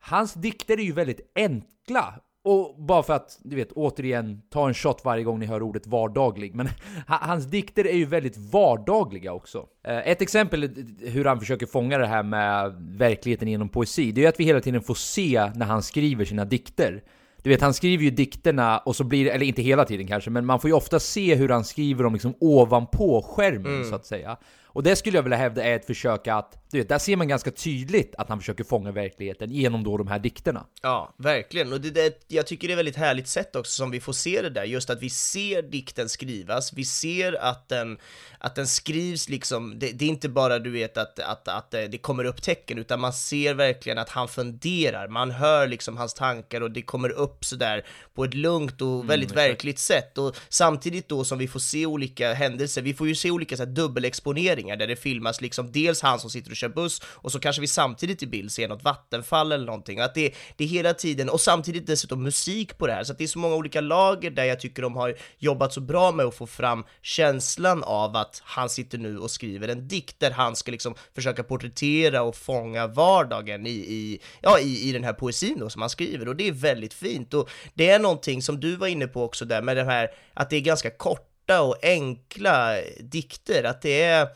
[0.00, 2.14] hans dikter är ju väldigt enkla.
[2.44, 5.86] Och bara för att, du vet, återigen, ta en shot varje gång ni hör ordet
[5.86, 6.68] vardaglig, men
[7.06, 9.66] hans dikter är ju väldigt vardagliga också.
[9.84, 14.22] Eh, ett exempel hur han försöker fånga det här med verkligheten genom poesi, det är
[14.22, 17.02] ju att vi hela tiden får se när han skriver sina dikter.
[17.46, 20.30] Du vet, han skriver ju dikterna och så blir det, eller inte hela tiden kanske,
[20.30, 24.06] men man får ju ofta se hur han skriver dem liksom ovanpå skärmen så att
[24.06, 24.36] säga.
[24.76, 27.28] Och det skulle jag vilja hävda är ett försök att, du vet, där ser man
[27.28, 30.66] ganska tydligt att han försöker fånga verkligheten genom då de här dikterna.
[30.82, 31.72] Ja, verkligen.
[31.72, 34.12] Och det, det, jag tycker det är ett väldigt härligt sätt också som vi får
[34.12, 37.98] se det där, just att vi ser dikten skrivas, vi ser att den,
[38.38, 41.82] att den skrivs liksom, det, det är inte bara du vet att, att, att eh,
[41.82, 46.14] det kommer upp tecken, utan man ser verkligen att han funderar, man hör liksom hans
[46.14, 50.18] tankar och det kommer upp sådär på ett lugnt och väldigt verkligt sätt.
[50.18, 53.62] Och samtidigt då som vi får se olika händelser, vi får ju se olika så
[53.62, 53.70] här,
[54.66, 57.60] dubbelexponeringar där det filmas liksom dels han som sitter och kör buss och så kanske
[57.60, 60.00] vi samtidigt i bild ser något vattenfall eller någonting.
[60.00, 63.18] Att det, det är hela tiden, och samtidigt dessutom musik på det här, så att
[63.18, 66.26] det är så många olika lager där jag tycker de har jobbat så bra med
[66.26, 70.56] att få fram känslan av att han sitter nu och skriver en dikt där han
[70.56, 75.58] ska liksom försöka porträttera och fånga vardagen i, i, ja, i, i den här poesin
[75.58, 76.28] då som han skriver.
[76.28, 77.34] Och det är väldigt fint.
[77.34, 80.50] Och det är någonting som du var inne på också där med det här att
[80.50, 84.28] det är ganska korta och enkla dikter, att det är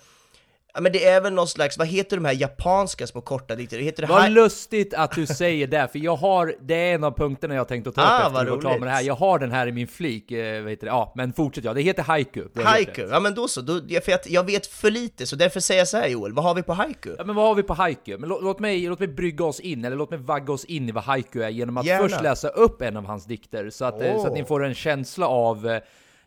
[0.75, 3.79] Ja men det är väl någon slags, vad heter de här japanska små korta dikter?
[3.79, 7.05] Det heter det Vad lustigt att du säger det, för jag har, det är en
[7.05, 9.03] av punkterna jag tänkte ta upp Ah, efter vi var med det här.
[9.03, 10.91] Jag har den här i min flik, eh, vad heter det?
[10.91, 12.45] Ja, men fortsätt ja, det heter haiku.
[12.55, 15.61] Det Haiku, ja men då så, då, för att jag vet för lite så därför
[15.61, 17.15] säger jag så här Joel, vad har vi på haiku?
[17.19, 18.19] Ja men vad har vi på haiku?
[18.19, 20.89] Men låt, låt, mig, låt mig brygga oss in, eller låt mig vagga oss in
[20.89, 22.09] i vad haiku är genom att Gärna.
[22.09, 24.75] först läsa upp en av hans dikter, så att, eh, så att ni får en
[24.75, 25.81] känsla av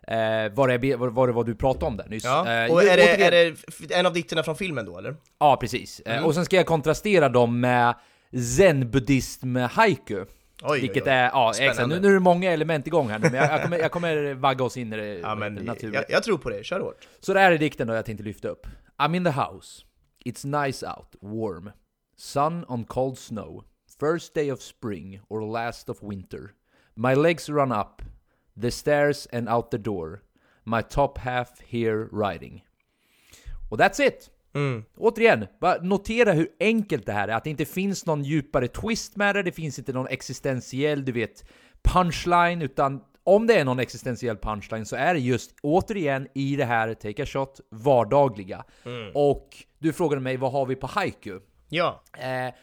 [0.08, 2.24] eh, vad, det, vad, vad det var du pratade om där nyss.
[2.24, 3.32] Ja, Eh, och är det, återigen- är
[3.88, 5.16] det en av dikterna från filmen då eller?
[5.40, 6.00] Ja, precis.
[6.00, 6.26] Eh, Mm.
[6.26, 7.96] Och sen ska jag kontrastera dem med
[8.58, 10.26] zen-buddhism haiku.
[10.64, 11.16] Oj, Vilket oj, oj.
[11.16, 13.62] är, ja exakt, nu, nu är det många element igång här nu, men jag, jag,
[13.64, 15.96] kommer, jag kommer vagga oss in i det Ja men naturligt.
[15.96, 17.08] jag, jag tror på det, kör hårt.
[17.20, 18.68] Så det här är dikten då jag tänkte lyfta upp.
[18.98, 19.84] I'm in the house.
[20.26, 21.72] It's nice out, warm.
[22.18, 23.64] Sun on cold snow.
[24.00, 26.40] First day of spring or last of winter.
[26.96, 28.02] My legs run up,
[28.62, 30.22] the stairs and out the door.
[30.64, 32.66] My top half here riding.
[33.70, 34.30] Och that's it!
[34.98, 37.34] Återigen, bara notera hur enkelt det här är.
[37.34, 41.12] Att det inte finns någon djupare twist med det, det finns inte någon existentiell, du
[41.12, 41.46] vet,
[41.84, 46.66] punchline, utan om det är någon existentiell punchline så är det just återigen i det
[46.66, 48.64] här Take a Shot vardagliga.
[49.14, 51.40] Och du frågade mig vad har vi på Haiku?
[51.70, 52.04] Ja.
[52.18, 52.54] Eh,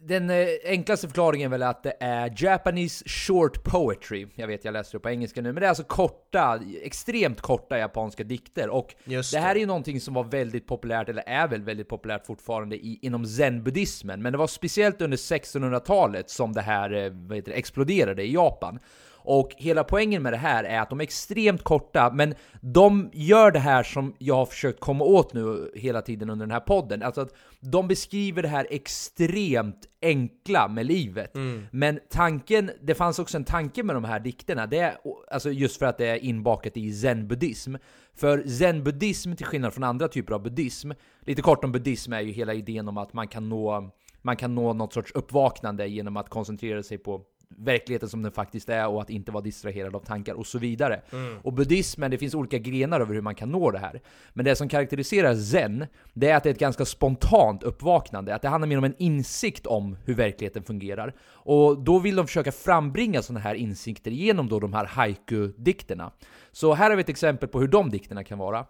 [0.00, 4.26] den eh, enklaste förklaringen är väl att det är Japanese short poetry.
[4.34, 7.78] Jag vet, jag läser det på engelska nu, men det är alltså korta, extremt korta
[7.78, 8.68] japanska dikter.
[8.68, 9.58] Och Just det här det.
[9.58, 13.26] är ju någonting som var väldigt populärt, eller är väl väldigt populärt fortfarande i, inom
[13.26, 14.22] zen-buddhismen.
[14.22, 18.32] Men det var speciellt under 1600-talet som det här eh, vad heter det, exploderade i
[18.32, 18.78] Japan.
[19.26, 23.50] Och hela poängen med det här är att de är extremt korta, men de gör
[23.50, 27.02] det här som jag har försökt komma åt nu hela tiden under den här podden.
[27.02, 31.30] Alltså att de beskriver det här extremt enkla med livet.
[31.70, 34.96] Men tanken, det fanns också en tanke med de här dikterna, det är,
[35.30, 37.76] alltså just för att det är inbakat i zen-buddhism.
[38.16, 42.32] För zen-buddhism, till skillnad från andra typer av buddhism, lite kort om buddhism är ju
[42.32, 43.90] hela idén om att man kan nå,
[44.22, 48.68] man kan nå något sorts uppvaknande genom att koncentrera sig på verkligheten som den faktiskt
[48.68, 51.02] är och att inte vara distraherad av tankar och så vidare.
[51.42, 54.00] Och buddhismen, det finns olika grenar över hur man kan nå det här.
[54.32, 58.42] Men det som karaktäriserar zen, det är att det är ett ganska spontant uppvaknande, att
[58.42, 61.14] det handlar mer om en insikt om hur verkligheten fungerar.
[61.26, 66.10] Och då vill de försöka frambringa sådana här insikter genom då de här haiku-dikterna.
[66.52, 68.66] Så här har vi ett exempel på hur de dikterna kan vara.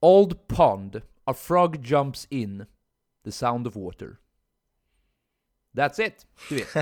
[0.00, 2.64] Old pond, a frog jumps in,
[3.24, 4.16] the sound of water.
[5.76, 6.26] That's it!
[6.48, 6.76] Du vet.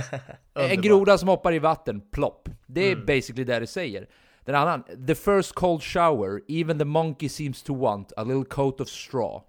[0.55, 2.49] en groda som hoppar i vatten, plopp.
[2.67, 4.09] Det är basically det det säger.
[4.45, 8.81] Den annan, the first cold shower, even the monkey seems to want a little coat
[8.81, 9.45] of straw.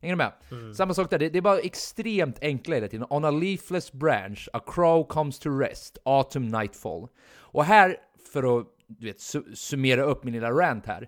[0.00, 0.32] Hänger du med?
[0.76, 3.06] Samma sak där, det, det är bara extremt enkla hela tiden.
[3.10, 7.08] On a leafless branch, a crow comes to rest, autumn nightfall.
[7.36, 7.96] Och här,
[8.32, 11.06] för att du vet, su- summera upp min lilla rant här.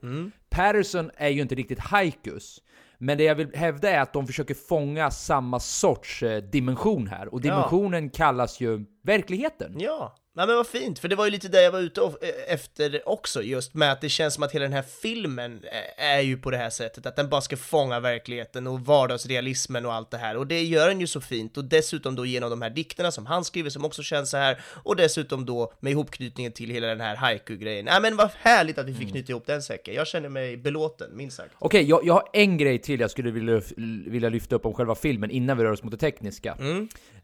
[0.51, 2.63] Patterson är ju inte riktigt haikus.
[2.99, 7.35] Men det jag vill hävda är att de försöker fånga samma sorts eh, dimension här.
[7.35, 9.81] Och dimensionen kallas ju verkligheten.
[9.81, 12.55] Ja, Nej, men vad fint, för det var ju lite det jag var ute eh,
[12.55, 16.21] efter också, just med att det känns som att hela den här filmen eh, är
[16.21, 20.11] ju på det här sättet, att den bara ska fånga verkligheten och vardagsrealismen och allt
[20.11, 22.71] det här, och det gör den ju så fint, och dessutom då genom de här
[22.71, 26.71] dikterna som han skriver som också känns så här, och dessutom då med ihopknytningen till
[26.71, 27.85] hela den här haiku-grejen.
[27.85, 31.17] Nej men vad härligt att vi fick knyta ihop den säcken, jag känner mig belåten,
[31.17, 31.55] minst sagt.
[31.59, 33.61] Okej, jag, jag har en grej till jag skulle vilja,
[34.07, 36.57] vilja lyfta upp om själva filmen innan vi rör oss mot det tekniska.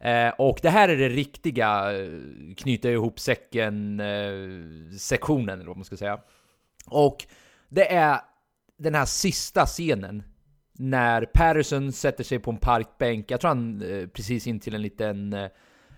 [0.01, 5.76] Eh, och det här är det riktiga Eh, knyta ihop säcken eh, sektionen, eller vad
[5.76, 6.20] man ska säga.
[6.87, 7.26] Och
[7.68, 8.20] det är
[8.78, 10.22] den här sista scenen
[10.72, 14.82] när Patterson sätter sig på en parkbänk, jag tror han eh, precis in till en
[14.82, 15.48] liten eh,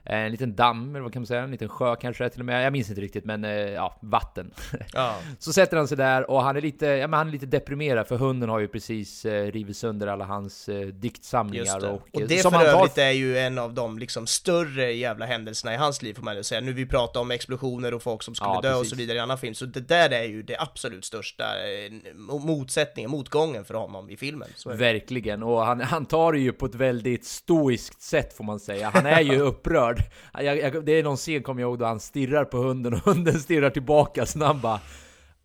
[0.06, 1.42] en liten damm, eller vad kan man säga?
[1.42, 2.64] En liten sjö kanske till och med.
[2.66, 4.50] Jag minns inte riktigt, men eh, ja, vatten.
[4.92, 5.16] Ja.
[5.38, 8.06] Så sätter han sig där och han är lite, ja, men han är lite deprimerad
[8.06, 11.80] för hunden har ju precis eh, rivit sönder alla hans eh, diktsamlingar.
[11.80, 11.88] Det.
[11.88, 14.26] Och, Och eh, det som för han tar- övrigt är ju en av de liksom
[14.26, 16.60] större jävla händelserna i hans liv får man ju säga.
[16.60, 18.90] Nu vi pratar om explosioner och folk som skulle Ja, dö och precis.
[18.90, 23.10] så vidare i annan film, så det där är ju det absolut största eh, motsättningen,
[23.10, 24.48] motgången för honom i filmen.
[24.66, 28.90] Verkligen, och han, han tar det ju på ett väldigt stoiskt sätt får man säga.
[28.94, 29.93] Han är ju upprörd.
[30.32, 33.00] Jag, jag, det är någon scen, kommer jag ihåg, då han stirrar på hunden och
[33.04, 34.80] hunden stirrar tillbaka så han bara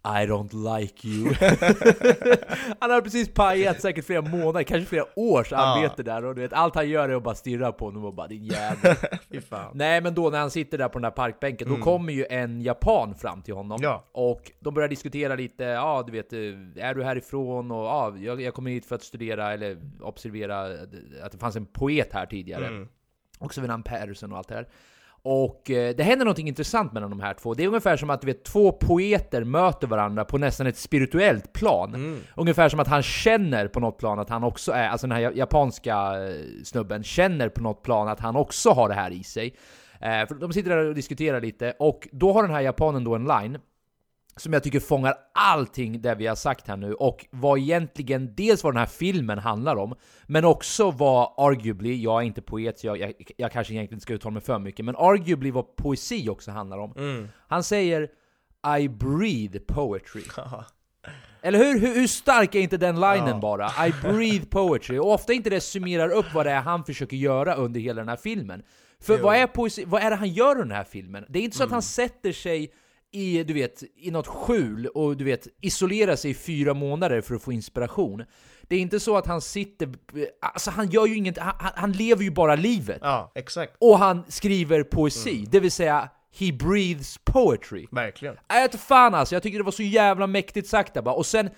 [0.03, 1.33] I don't like you.
[2.79, 6.53] han har precis pajat säkert flera månader, kanske flera års arbete där och du vet,
[6.53, 8.95] allt han gör är att bara stirra på honom och bara din jävel.
[9.73, 12.61] Nej men då när han sitter där på den där parkbänken, då kommer ju en
[12.61, 13.79] japan fram till honom.
[13.81, 14.03] Ja.
[14.11, 17.71] Och de börjar diskutera lite, ja du vet, eh, är du härifrån?
[17.71, 20.61] Och ja, jag, jag kommer hit för att studera eller observera
[21.23, 22.87] att det fanns en poet här tidigare.
[23.39, 24.67] Också vid namn Patterson och allt det här.
[25.21, 27.53] Och eh, det händer någonting intressant mellan de här två.
[27.53, 31.53] Det är ungefär som att du vet, två poeter möter varandra på nästan ett spirituellt
[31.53, 32.19] plan.
[32.35, 35.31] Ungefär som att han känner på något plan att han också är, alltså den här
[35.31, 39.55] japanska eh, snubben känner på något plan att han också har det här i sig.
[40.01, 43.15] Eh, för de sitter där och diskuterar lite, och då har den här japanen då
[43.15, 43.57] en line
[44.39, 48.63] som jag tycker fångar allting det vi har sagt här nu och vad egentligen dels
[48.63, 49.95] vad den här filmen handlar om,
[50.27, 54.03] men också vad arguably, jag är inte poet, så jag, jag, jag kanske egentligen inte
[54.03, 56.93] ska uttala mig för mycket, men arguably vad poesi också handlar om.
[57.47, 58.09] Han säger
[58.79, 60.21] I breathe poetry.
[61.41, 61.79] Eller hur?
[61.79, 61.95] hur?
[61.95, 63.87] Hur stark är inte den linen bara?
[63.87, 64.97] I breathe poetry.
[64.97, 68.09] Och ofta inte det summerar upp vad det är han försöker göra under hela den
[68.09, 68.63] här filmen.
[69.01, 69.85] För vad är poesi?
[69.85, 71.25] Vad är det han gör under den här filmen?
[71.29, 72.71] Det är inte så att han sätter sig
[73.11, 77.35] i, du vet, i något skjul och du vet, isolera sig i fyra månader för
[77.35, 78.23] att få inspiration.
[78.61, 79.89] Det är inte så att han sitter,
[80.41, 82.99] alltså han gör ju inget, han, han lever ju bara livet.
[83.01, 83.75] Ja, exakt.
[83.79, 87.87] Och han skriver poesi, det vill säga He breathes poetry.
[87.91, 88.37] Verkligen.
[88.47, 91.15] Jag vet fan alltså, jag tycker det var så jävla mäktigt sagt där bara.
[91.15, 91.49] Och sen,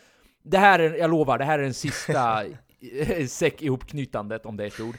[0.43, 2.43] det här är, jag lovar, det här är den sista
[3.27, 4.95] säck ihopknytandet om det är ett ord.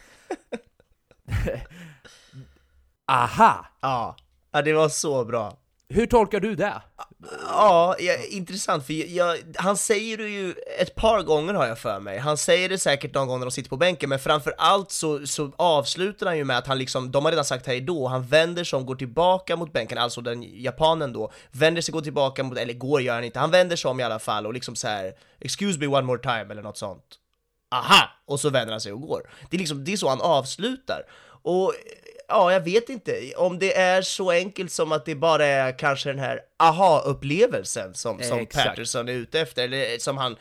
[3.07, 3.67] Aha!
[3.81, 4.17] Ja.
[4.51, 5.59] ja, det var så bra.
[5.92, 6.83] Hur tolkar du det?
[7.46, 11.78] Ja, ja intressant, för jag, jag, han säger det ju ett par gånger har jag
[11.78, 12.18] för mig.
[12.18, 15.26] Han säger det säkert någon gång när de sitter på bänken, men framför allt så,
[15.26, 18.22] så avslutar han ju med att han liksom, de har redan sagt hej då, han
[18.22, 22.42] vänder sig om, går tillbaka mot bänken, alltså den japanen då, vänder sig, går tillbaka
[22.42, 24.76] mot, eller går gör han inte, han vänder sig om i alla fall och liksom
[24.76, 27.18] så här, 'excuse me one more time' eller något sånt.
[27.74, 28.11] Aha!
[28.26, 29.31] Och så vänder han sig och går.
[29.50, 31.02] Det är liksom, det är så han avslutar.
[31.42, 31.74] Och
[32.33, 33.33] ja, jag vet inte.
[33.37, 38.22] Om det är så enkelt som att det bara är kanske den här aha-upplevelsen som,
[38.22, 38.66] som Exakt.
[38.68, 40.37] Patterson är ute efter, eller som han,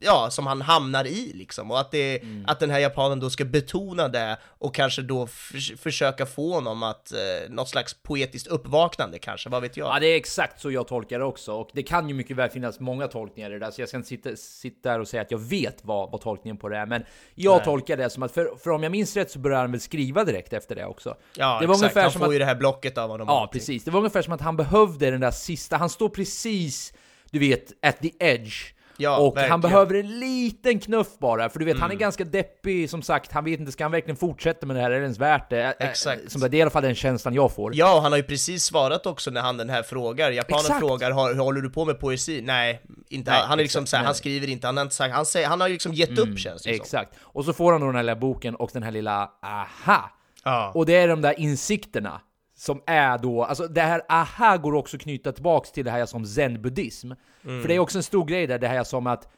[0.00, 2.44] ja, som han hamnar i liksom, och att, det, Mm.
[2.46, 6.82] att den här japanen då ska betona det och kanske då för, försöka få honom
[6.82, 7.18] att, eh,
[7.50, 9.96] något slags poetiskt uppvaknande kanske, vad vet jag?
[9.96, 11.52] Ja, det är exakt så jag tolkar det också.
[11.52, 13.96] Och det kan ju mycket väl finnas många tolkningar i det där, så jag ska
[13.96, 16.86] inte sitta, sitta där och säga att jag vet vad, vad tolkningen på det är.
[16.86, 17.64] Men jag Nej.
[17.64, 20.24] tolkar det som att, för, för om jag minns rätt så börjar han väl skriva
[20.24, 21.16] direkt efter det också.
[21.36, 23.26] ja, det var exakt, ungefär han som får att- ju det här blocket av honom.
[23.28, 23.84] Ja, precis.
[23.84, 26.92] Det var ungefär som att han behövde den där sista, han står precis,
[27.30, 28.54] du vet, at the edge.
[28.96, 29.50] Ja, och verkligen.
[29.50, 31.82] han behöver en liten knuff bara, för du vet, Mm.
[31.82, 34.82] han är ganska deppig, som sagt, han vet inte, ska han verkligen fortsätta med det
[34.82, 35.74] här, är det ens värt det?
[35.78, 36.32] Exakt.
[36.32, 37.74] Som, det är i alla fall den känslan jag får.
[37.76, 40.78] Ja, och han har ju precis svarat också när han den här frågar, japanen Exakt.
[40.80, 42.40] frågar håller du på med poesi?
[42.44, 44.94] Nej, inte Nej, han är liksom exakt, såhär, nej, han skriver inte, han har inte
[44.94, 46.82] sagt, han, säger, han har ju liksom gett upp känns det som.
[46.82, 47.14] Exakt.
[47.20, 50.10] Och så får han då den här lilla boken och den här lilla aha.
[50.44, 50.72] Ja.
[50.74, 52.20] Och det är de där insikterna
[52.64, 56.26] som är då, alltså det här aha går också knyta tillbaks till det här som
[56.26, 57.12] zen-buddhism.
[57.44, 57.62] Mm.
[57.62, 59.28] För det är också en stor grej där, det här som att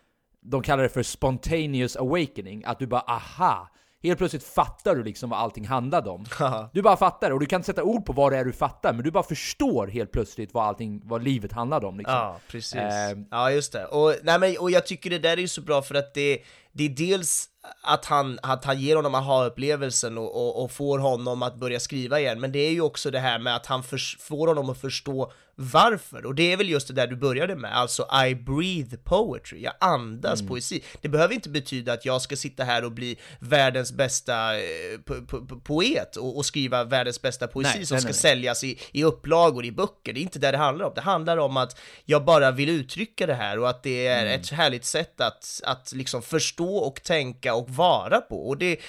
[0.41, 3.69] de kallar det för spontaneous awakening, att du bara aha.
[4.03, 6.25] Helt plötsligt fattar du liksom vad allting handlade om.
[6.73, 8.93] Du bara fattar och du kan inte sätta ord på vad det är du fattar,
[8.93, 12.15] men du bara förstår helt plötsligt vad allting, vad livet handlade om liksom.
[12.15, 12.75] Ja, precis.
[12.75, 13.87] Eh, ja, just det.
[13.87, 16.39] Och, nej, men, och jag tycker det där är ju så bra för att det,
[16.77, 17.49] det är dels
[17.83, 22.21] att han, att han ger honom aha-upplevelsen och, och, och får honom att börja skriva
[22.21, 24.81] igen, men det är ju också det här med att han förs- får honom att
[24.81, 26.27] förstå varför.
[26.27, 29.73] Och det är väl just det där du började med, alltså I breathe poetry, jag
[29.81, 30.49] andas Mm.
[30.49, 30.83] poesi.
[31.01, 34.62] Det behöver inte betyda att jag ska sitta här och bli världens bästa eh,
[35.05, 38.15] po po poet och, och skriva världens bästa poesi Nej, som nej, ska nej.
[38.15, 40.12] säljas i, i upplagor, i böcker.
[40.12, 40.93] Det är inte det det handlar om.
[40.95, 44.41] Det handlar om att jag bara vill uttrycka det här och att det är Mm.
[44.41, 48.48] ett härligt sätt att, att liksom förstå och tänka och vara på.
[48.48, 48.81] Och det,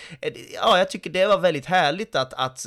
[0.54, 2.66] ja, jag tycker det var väldigt härligt att, att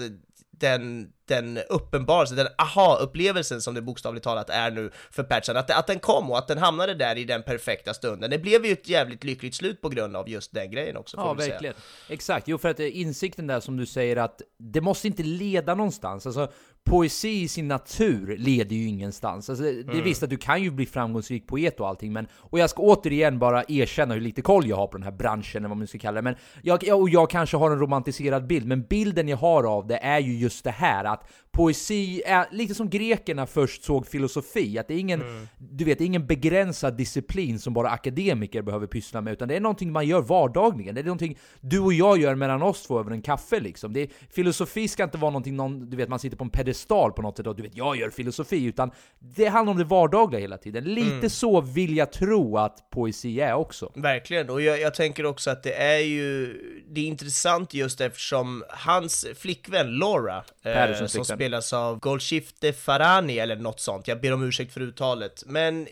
[0.50, 5.86] den, den uppenbarelsen, den aha-upplevelsen som det bokstavligt talat är nu för Patchen, att, att
[5.86, 8.30] den kom och att den hamnade där i den perfekta stunden.
[8.30, 11.26] Det blev ju ett jävligt lyckligt slut på grund av just den grejen också, får
[11.26, 11.52] Ja, vi säga.
[11.52, 11.74] verkligen.
[12.08, 12.48] Exakt.
[12.48, 16.26] Jo, för att eh, insikten där som du säger att det måste inte leda någonstans.
[16.26, 16.52] Alltså,
[16.90, 19.50] poesi i sin natur leder ju ingenstans.
[19.50, 20.04] Alltså, det Mm.
[20.04, 23.38] visst att du kan ju bli framgångsrik poet och allting, men och jag ska återigen
[23.38, 25.98] bara erkänna hur lite koll jag har på den här branschen, eller vad man ska
[25.98, 26.22] kalla det.
[26.22, 29.86] Men jag, jag, och jag kanske har en romantiserad bild, men bilden jag har av
[29.86, 34.78] det är ju just det här att poesi är lite som grekerna först såg filosofi,
[34.78, 35.48] att det är ingen, Mm.
[35.58, 39.92] du vet, ingen begränsad disciplin som bara akademiker behöver pyssla med, utan det är någonting
[39.92, 40.94] man gör vardagligen.
[40.94, 43.92] Det är någonting du och jag gör mellan oss två över en kaffe liksom.
[43.92, 46.79] Det är, filosofi ska inte vara någonting någon, du vet, man sitter på en pedestal
[46.88, 50.40] på något sätt och du vet, jag gör filosofi, utan det handlar om det vardagliga
[50.40, 50.84] hela tiden.
[50.84, 51.30] Lite Mm.
[51.30, 53.92] så vill jag tro att poesi är också.
[53.94, 56.46] Verkligen, och jag, jag tänker också att det är ju,
[56.88, 61.24] det är intressant just eftersom hans flickvän Laura, eh, som flickvän.
[61.24, 65.88] spelas av Golshifte Farani eller något sånt, jag ber om ursäkt för uttalet, men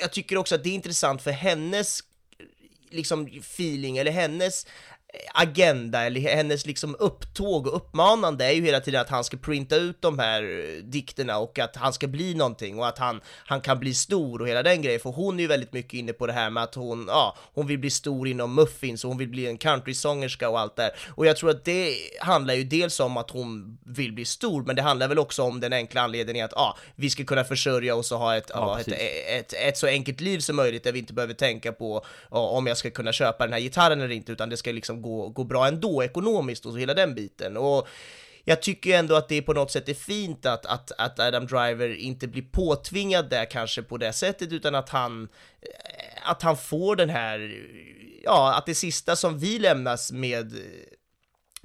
[0.00, 2.00] jag tycker också att det är intressant för hennes
[2.90, 4.66] liksom feeling, eller hennes
[5.34, 9.76] agenda, eller hennes liksom upptåg och uppmanande är ju hela tiden att han ska printa
[9.76, 13.60] ut de här eh, dikterna och att han ska bli någonting och att han, han
[13.60, 16.26] kan bli stor och hela den grejen, för hon är ju väldigt mycket inne på
[16.26, 19.28] det här med att hon, ja, hon vill bli stor inom muffins och hon vill
[19.28, 20.92] bli en countrysångerska och allt det här.
[21.08, 24.76] Och jag tror att det handlar ju dels om att hon vill bli stor, men
[24.76, 28.12] det handlar väl också om den enkla anledningen att, ja, vi ska kunna försörja oss
[28.12, 29.02] och ha ett, ja, ett, precis.
[29.28, 32.66] ett, ett så enkelt liv som möjligt där vi inte behöver tänka på ja, om
[32.66, 35.44] jag ska kunna köpa den här gitarren eller inte, utan det ska liksom gå, gå
[35.44, 37.56] bra ändå ekonomiskt och så hela den biten.
[37.56, 37.88] Och
[38.44, 41.94] jag tycker ändå att det på något sätt är fint att, att, att Adam Driver
[41.94, 45.28] inte blir påtvingad där kanske på det sättet, utan att han,
[45.60, 47.64] eh, att han får den här,
[48.24, 50.54] ja, att det sista som vi lämnas med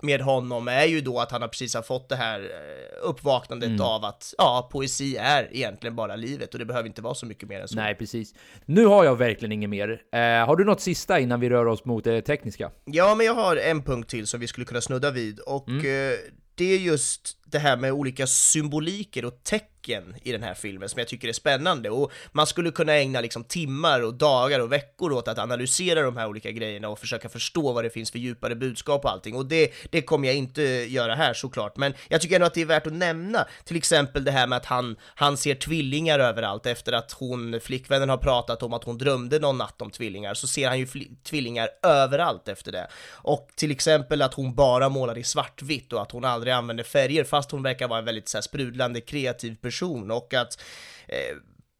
[0.01, 3.81] med honom är ju då att han har precis har fått det här eh, uppvaknandet
[3.81, 7.49] av att ja, poesi är egentligen bara livet och det behöver inte vara så mycket
[7.49, 7.75] mer än så.
[7.75, 8.33] Nej, precis.
[8.65, 10.01] Nu har jag verkligen inget mer.
[10.13, 12.71] Eh, har du något sista innan vi rör oss mot det tekniska?
[12.85, 16.13] Ja, men jag har en punkt till som vi skulle kunna snudda vid och eh,
[16.55, 19.76] det är just det här med olika symboliker och tecken
[20.23, 21.89] i den här filmen som jag tycker är spännande.
[21.89, 26.17] Och man skulle kunna ägna liksom timmar och dagar och veckor åt att analysera de
[26.17, 29.35] här olika grejerna och försöka förstå vad det finns för djupare budskap och allting.
[29.35, 31.77] Och det, det kommer jag inte göra här såklart.
[31.77, 34.57] Men jag tycker ändå att det är värt att nämna till exempel det här med
[34.57, 36.65] att han, han ser tvillingar överallt.
[36.65, 40.47] Efter att hon, flickvännen har pratat om att hon drömde någon natt om tvillingar så
[40.47, 40.87] ser han ju
[41.23, 42.87] tvillingar överallt efter det.
[43.11, 47.23] Och till exempel att hon bara målar i svartvitt och att hon aldrig använder färger
[47.23, 49.76] fast hon verkar vara en väldigt så här, sprudlande kreativ person
[50.11, 50.61] och att
[51.07, 51.35] eh,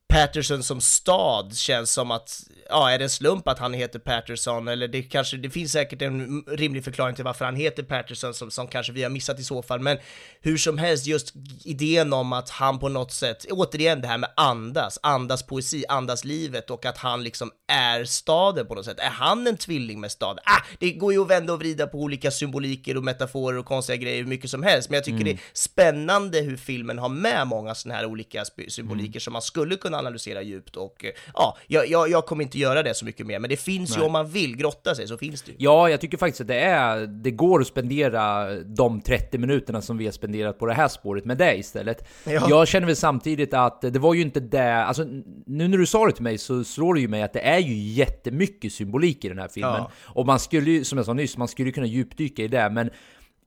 [0.10, 4.68] Patterson som stad känns som att, ja, är det en slump att han heter Patterson?
[4.68, 8.52] Eller det kanske, det finns säkert en rimlig förklaring till varför han heter Patterson som,
[8.52, 9.98] som kanske vi har missat i så fall, men
[10.42, 14.30] hur som helst just idén om att han på något sätt, återigen det här med
[14.36, 19.00] andas, andas poesi, andas livet och att han liksom är staden på något sätt.
[19.00, 20.44] Är han en tvilling med staden?
[20.46, 23.98] Ah, det går ju att vända och vrida på olika symboliker och metaforer och konstiga
[23.98, 27.48] grejer hur mycket som helst, men jag tycker det är spännande hur filmen har med
[27.48, 31.88] många sådana här olika symboliker som man skulle kunna analysera djupt och eh, ja, jag,
[31.88, 34.30] jag, jag kommer inte göra det så mycket mer, men det finns ju om man
[34.30, 35.58] vill grotta sig så finns det ju.
[35.60, 39.98] Ja, jag tycker faktiskt att det är, det går att spendera de 30 minuterna som
[39.98, 42.08] vi har spenderat på det här spåret med det istället.
[42.24, 42.46] Ja.
[42.50, 45.04] Jag känner väl samtidigt att det var ju inte det, alltså
[45.46, 47.60] nu när du sa det till mig så slår det ju mig att det är
[47.60, 49.74] ju jättemycket symbolik i den här filmen.
[49.74, 49.92] Ja.
[50.04, 52.90] Och man skulle ju, som jag sa nyss, man skulle kunna djupdyka i det, men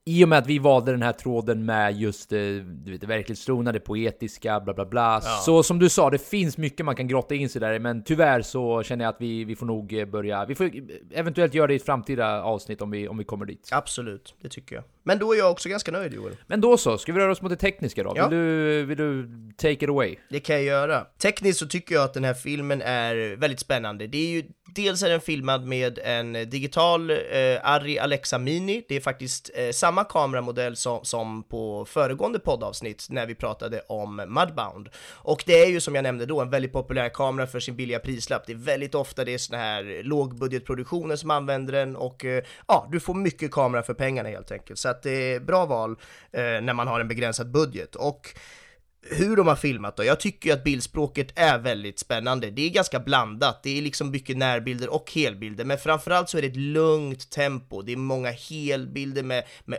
[0.05, 3.07] i och med att vi valde den här tråden med just eh, du vet, det
[3.07, 5.21] verklighetstrogna, det poetiska, bla bla bla.
[5.21, 8.43] Så som du sa, det finns mycket man kan grotta in sig där men tyvärr
[8.43, 10.71] så känner jag att vi, vi får nog eh, börja, vi får
[11.13, 13.69] eventuellt göra det i ett framtida avsnitt om vi, om vi kommer dit.
[13.73, 14.85] Absolut, det tycker jag.
[15.03, 16.37] Men då är jag också ganska nöjd Joel.
[16.47, 18.13] Men då så, ska vi röra oss mot det tekniska då?
[18.17, 18.29] Ja.
[18.29, 20.17] Vill, du, vill du take it away?
[20.31, 21.07] Det kan jag göra.
[21.23, 24.07] Tekniskt så tycker jag att den här filmen är väldigt spännande.
[24.07, 27.17] Det är ju, dels är den filmad med en digital eh,
[27.63, 28.85] Arri Alexa Mini.
[28.89, 34.17] Det är faktiskt eh, samma kameramodell som, som på föregående poddavsnitt när vi pratade om
[34.17, 34.89] Mudbound.
[35.23, 37.99] Och det är ju som jag nämnde då en väldigt populär kamera för sin billiga
[37.99, 38.47] prislapp.
[38.47, 42.89] Det är väldigt ofta det är såna här lågbudgetproduktioner som använder den och eh, ja,
[42.93, 44.79] du får mycket kamera för pengarna helt enkelt.
[44.79, 45.91] Så att det är bra val
[46.33, 47.97] eh, när man har en begränsad budget.
[47.97, 48.35] Och
[49.03, 50.05] hur de har filmat då.
[50.05, 52.51] Jag tycker ju att bildspråket är väldigt spännande.
[52.51, 53.63] Det är ganska blandat.
[53.63, 57.83] Det är liksom mycket närbilder och helbilder, men framförallt så är det ett lugnt tempo.
[57.83, 59.79] Det är många helbilder med, med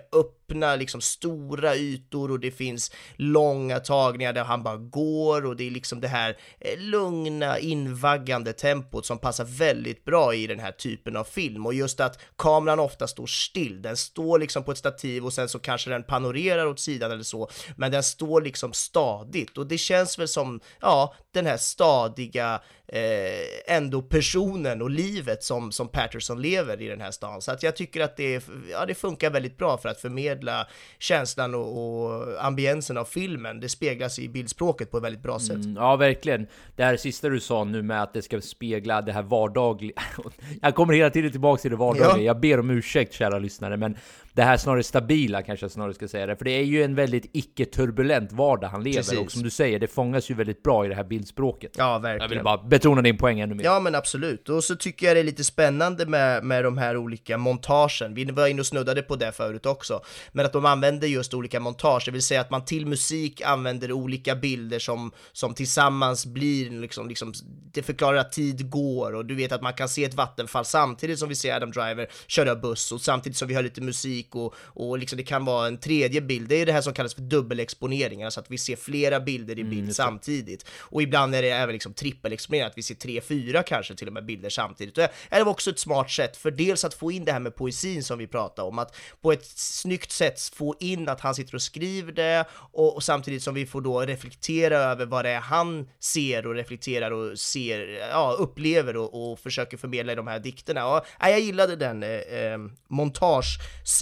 [0.51, 5.67] öppna, liksom stora ytor och det finns långa tagningar där han bara går och det
[5.67, 10.71] är liksom det här eh, lugna, invaggande tempot som passar väldigt bra i den här
[10.71, 11.65] typen av film.
[11.65, 13.81] Och just att kameran ofta står still.
[13.81, 17.23] Den står liksom på ett stativ och sen så kanske den panorerar åt sidan eller
[17.23, 22.61] så, men den står liksom stadigt och det känns väl som, ja, den här stadiga
[22.91, 27.41] eh, ändå personen och livet som, som Patterson lever i den här stan.
[27.41, 30.67] Så att jag tycker att det, ja, det funkar väldigt bra för att förmedla
[30.99, 33.59] känslan och, och ambiensen av filmen.
[33.59, 35.51] Det speglas i bildspråket på ett väldigt bra sätt.
[35.51, 36.47] Mm, ja, verkligen.
[36.75, 40.01] Det här sista du sa nu med att det ska spegla det här vardagliga.
[40.61, 42.17] jag kommer hela tiden tillbaka till det vardagliga.
[42.17, 42.23] Ja.
[42.23, 43.97] Jag ber om ursäkt kära lyssnare, men
[44.33, 46.35] det här snarare stabila kanske jag snarare ska säga det.
[46.35, 49.19] För det är ju en väldigt icke-turbulent vardag han lever Precis.
[49.19, 51.71] och som du säger, det fångas ju väldigt bra i det här bildspråket.
[51.77, 52.29] Ja, Jag verkligen.
[52.29, 53.63] vill bara betona din poäng ännu mer.
[53.63, 56.97] Ja men absolut, och så tycker jag det är lite spännande med, med de här
[56.97, 61.07] olika montagen, vi var inne och snuddade på det förut också, men att de använder
[61.07, 65.53] just olika montage, det vill säga att man till musik använder olika bilder som, som
[65.53, 67.33] tillsammans blir liksom, liksom,
[67.73, 71.19] det förklarar att tid går och du vet att man kan se ett vattenfall samtidigt
[71.19, 74.55] som vi ser Adam Driver köra buss och samtidigt som vi hör lite musik och,
[74.57, 77.21] och liksom det kan vara en tredje bild, det är det här som kallas för
[77.21, 81.73] dubbelexponering, alltså att vi ser flera bilder i bild samtidigt och ibland är det även
[81.73, 84.97] liksom trippelexponerat, att vi ser tre, fyra kanske till och med bilder samtidigt.
[84.97, 87.55] Och det är också ett smart sätt för dels att få in det här med
[87.55, 91.55] poesin som vi pratade om, att på ett snyggt sätt få in att han sitter
[91.55, 95.39] och skriver det och, och samtidigt som vi får då reflektera över vad det är
[95.39, 100.39] han ser och reflekterar och ser, ja, upplever och, och försöker förmedla i de här
[100.39, 100.79] dikterna.
[100.79, 102.57] Ja, jag gillade den eh, eh,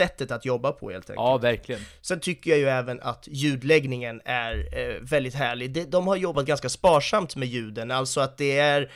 [0.10, 1.26] montagesättet att jobba på helt enkelt.
[1.26, 1.82] Ja, verkligen.
[2.02, 5.74] Sen tycker jag ju även att ljudläggningen är eh, väldigt härlig.
[5.74, 8.91] De, de har jobbat ganska sparsamt med ljuden, alltså att det är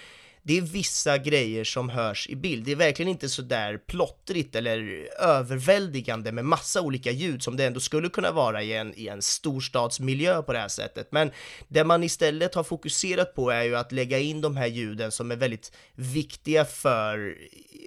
[0.46, 2.66] det är vissa grejer som hörs i bild.
[2.66, 7.66] Det är verkligen inte så där plottrigt eller överväldigande med massa olika ljud som det
[7.66, 11.12] ändå skulle kunna vara i en, i en storstadsmiljö på det här sättet.
[11.12, 11.32] Men
[11.68, 15.32] det man istället har fokuserat på är ju att lägga in de här ljuden som
[15.32, 17.38] är väldigt viktiga för,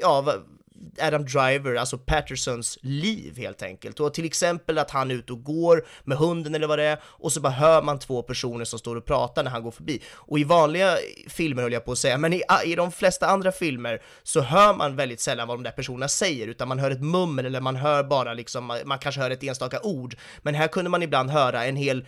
[0.00, 0.34] ja,
[1.00, 4.00] Adam Driver, alltså Pattersons liv helt enkelt.
[4.00, 6.98] Och till exempel att han är ute och går med hunden eller vad det är,
[7.04, 10.02] och så bara hör man två personer som står och pratar när han går förbi.
[10.14, 10.96] Och i vanliga
[11.28, 14.40] filmer höll jag på att säga, men i, ah, i de flesta andra filmer så
[14.40, 17.60] hör man väldigt sällan vad de där personerna säger, utan man hör ett mummel eller
[17.60, 20.16] man hör bara liksom, man kanske hör ett enstaka ord.
[20.42, 22.06] Men här kunde man ibland höra en hel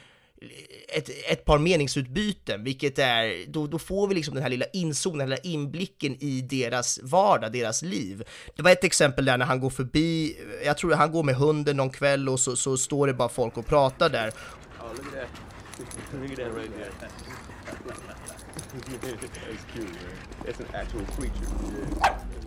[0.89, 5.18] ett, ett par meningsutbyten, vilket är, då, då får vi liksom den här lilla inzonen,
[5.18, 8.24] den här inblicken i deras vardag, deras liv.
[8.57, 11.76] Det var ett exempel där när han går förbi, jag tror han går med hunden
[11.76, 14.28] någon kväll och så, så står det bara folk och pratar där.
[14.28, 15.28] Oh, look at that.
[16.20, 16.91] look at that right there.
[19.49, 20.45] That's cute, man.
[20.45, 21.47] That's an actual creature.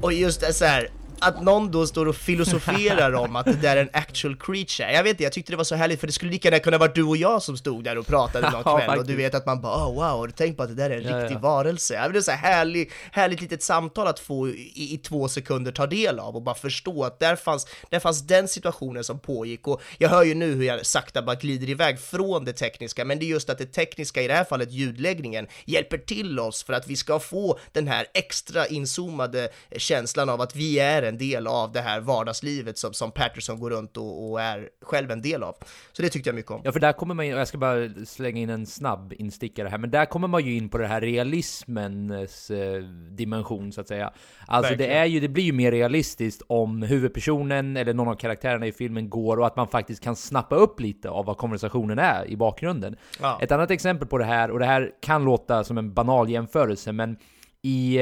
[0.02, 0.90] Och just det så här,
[1.22, 4.94] att någon då står och filosoferar om att det där är en actual creature.
[4.94, 6.78] Jag vet inte, jag tyckte det var så härligt för det skulle lika gärna kunna
[6.78, 9.36] vara du och jag som stod där och pratade någon Ja, kväll och du vet
[9.36, 11.20] att man bara oh, wow, har du tänkt på att det där är en Ja,
[11.22, 11.40] riktig ja.
[11.40, 11.94] varelse?
[11.94, 15.72] Ja, det är så här härlig, härligt litet samtal att få i, i två sekunder
[15.72, 19.68] ta del av och bara förstå att där fanns, där fanns den situationen som pågick
[19.68, 23.20] och jag hör ju nu hur jag sakta bara glider iväg från det tekniska, men
[23.20, 26.74] det är just att det tekniska, i det här fallet ljudläggningen, hjälper till oss för
[26.74, 31.48] att vi ska få den här extra inzoomade känslan av att vi är en del
[31.48, 35.44] av det här vardagslivet som, som Patterson går runt och, och är själv en del
[35.44, 35.56] av.
[35.92, 36.62] Så det tyckte jag mycket om.
[36.64, 39.68] Ja, för där kommer man in, och jag ska bara slänga in en snabb instickare
[39.68, 43.88] här, men där kommer man ju in på det här realismens eh, dimension så att
[43.88, 44.14] säga.
[44.48, 44.92] Alltså Verkligen.
[44.92, 48.72] det är ju, det blir ju mer realistiskt om huvudpersonen eller någon av karaktärerna i
[48.72, 52.38] filmen går och att man faktiskt kan snappa upp lite av vad konversationen är i
[52.38, 52.96] bakgrunden.
[53.22, 53.40] Ja.
[53.42, 56.92] Ett annat exempel på det här, och det här kan låta som en banal jämförelse,
[56.92, 57.18] men
[57.64, 57.98] i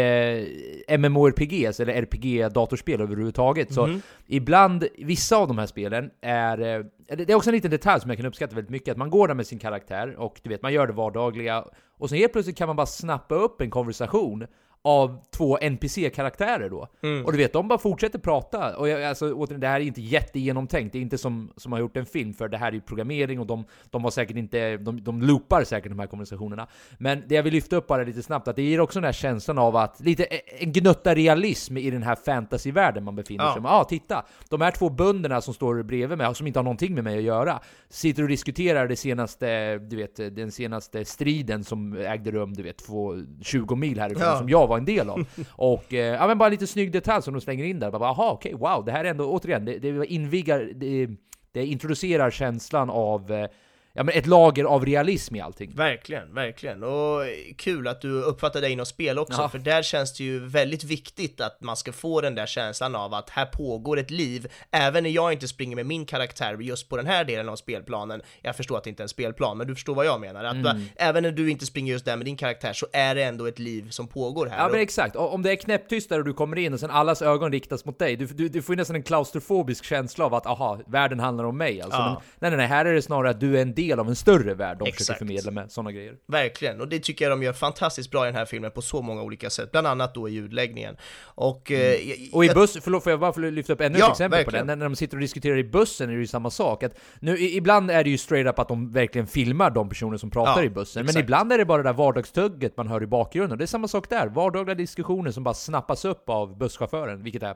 [0.87, 4.01] eh, MMORPGs eller RPG-datorspel överhuvudtaget så Mhm.
[4.27, 8.01] ibland, vissa av de här spelen är eh, det det är också en liten detalj
[8.01, 10.49] som jag kan uppskatta väldigt mycket, att man går där med sin karaktär och du
[10.49, 11.65] vet, man gör det vardagliga
[11.97, 14.47] och sen helt plötsligt kan man bara snappa upp en konversation
[14.81, 16.87] av två NPC-karaktärer då.
[17.03, 17.25] Mm.
[17.25, 18.77] Och du vet, de bara fortsätter prata.
[18.77, 21.79] Och jag, alltså, återigen, det här är inte jättegenomtänkt, det är inte som, som har
[21.79, 24.77] gjort en film, för det här är ju programmering och de, de var säkert inte,
[24.77, 26.67] de, de loopar säkert de här konversationerna.
[26.97, 29.11] Men det jag vill lyfta upp bara lite snabbt, att det ger också den här
[29.11, 30.23] känslan av att, lite
[30.59, 33.63] en gnutta realism i den här fantasyvärlden man befinner sig i.
[33.63, 34.25] Ja, ah, titta!
[34.49, 37.23] De här två bönderna som står bredvid mig, som inte har någonting med mig att
[37.23, 37.59] göra,
[37.89, 42.77] sitter och diskuterar det senaste, du vet, den senaste striden som ägde rum, du vet,
[42.77, 44.37] två, 20 mil härifrån, Ja.
[44.37, 45.25] som jag var en del av.
[45.51, 47.91] och, eh, ja men bara lite snygg detalj som de slänger in där.
[47.91, 51.07] Bara, aha, okej, wow, det här är ändå, återigen, det, det inviggar, det,
[51.51, 53.49] det introducerar känslan av, eh,
[53.93, 55.71] ja men ett lager av realism i allting.
[55.75, 56.83] Verkligen, verkligen.
[56.83, 57.21] Och
[57.57, 59.49] kul att du uppfattar det inom spel också, Ja.
[59.49, 63.13] för där känns det ju väldigt viktigt att man ska få den där känslan av
[63.13, 66.97] att här pågår ett liv, även när jag inte springer med min karaktär just på
[66.97, 68.21] den här delen av spelplanen.
[68.41, 70.43] Jag förstår att det inte är en spelplan, men du förstår vad jag menar.
[70.43, 70.81] Att Mm.
[70.95, 73.59] även när du inte springer just där med din karaktär så är det ändå ett
[73.59, 74.57] liv som pågår här.
[74.63, 77.21] Ja men exakt, om det är knäpptyst där och du kommer in och sen allas
[77.21, 80.45] ögon riktas mot dig, du, du, du får ju nästan en klaustrofobisk känsla av att
[80.45, 81.97] aha, världen handlar om mig alltså.
[81.99, 82.21] Ja.
[82.39, 84.15] Men, nej nej nej, här är det snarare att du är en del av en
[84.15, 84.97] större värld de Exakt.
[84.97, 86.15] försöker förmedla med sådana grejer.
[86.27, 89.01] Verkligen, och det tycker jag de gör fantastiskt bra i den här filmen på så
[89.01, 90.95] många olika sätt, bland annat då i ljudläggningen.
[91.23, 92.29] Och, eh, jag- Mm.
[92.33, 94.51] Och i jag- buss, förlåt får jag bara lyfta upp ännu Ja, ett exempel på
[94.51, 94.67] verkligen.
[94.67, 94.75] det?
[94.75, 96.83] När, de sitter och diskuterar i bussen är det ju samma sak.
[96.83, 100.29] Att nu, ibland är det ju straight up att de verkligen filmar de personer som
[100.31, 101.23] pratar Ja, i bussen, men exakt.
[101.23, 103.57] ibland är det bara det där vardagstugget man hör i bakgrunden.
[103.57, 107.55] Det är samma sak där, vardagliga diskussioner som bara snappas upp av busschauffören, vilket är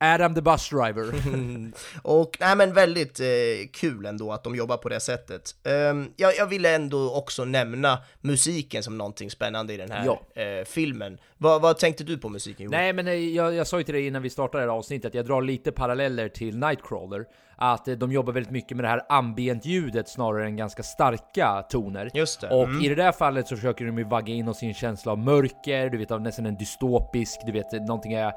[0.00, 1.12] Adam the bus driver.
[2.02, 3.26] Och nej men väldigt eh,
[3.72, 5.54] kul ändå att de jobbar på det sättet.
[5.64, 10.42] Ehm, jag, jag ville ändå också nämna musiken som någonting spännande i den här Ja.
[10.42, 11.18] eh, filmen.
[11.38, 12.80] Vad, vad tänkte du på musiken Johan?
[12.80, 15.08] Nej men eh, jag, jag sa ju till dig innan vi startade det här avsnittet
[15.08, 17.24] att jag drar lite paralleller till Nightcrawler.
[17.60, 22.10] Att eh, de jobbar väldigt mycket med det här ambient-ljudet snarare än ganska starka toner.
[22.14, 22.48] Just det.
[22.48, 22.82] Och Mm.
[22.84, 25.18] i det där fallet så försöker de ju vagga in oss i en känsla av
[25.18, 28.32] mörker, du vet av nästan en dystopisk, du vet någonting är...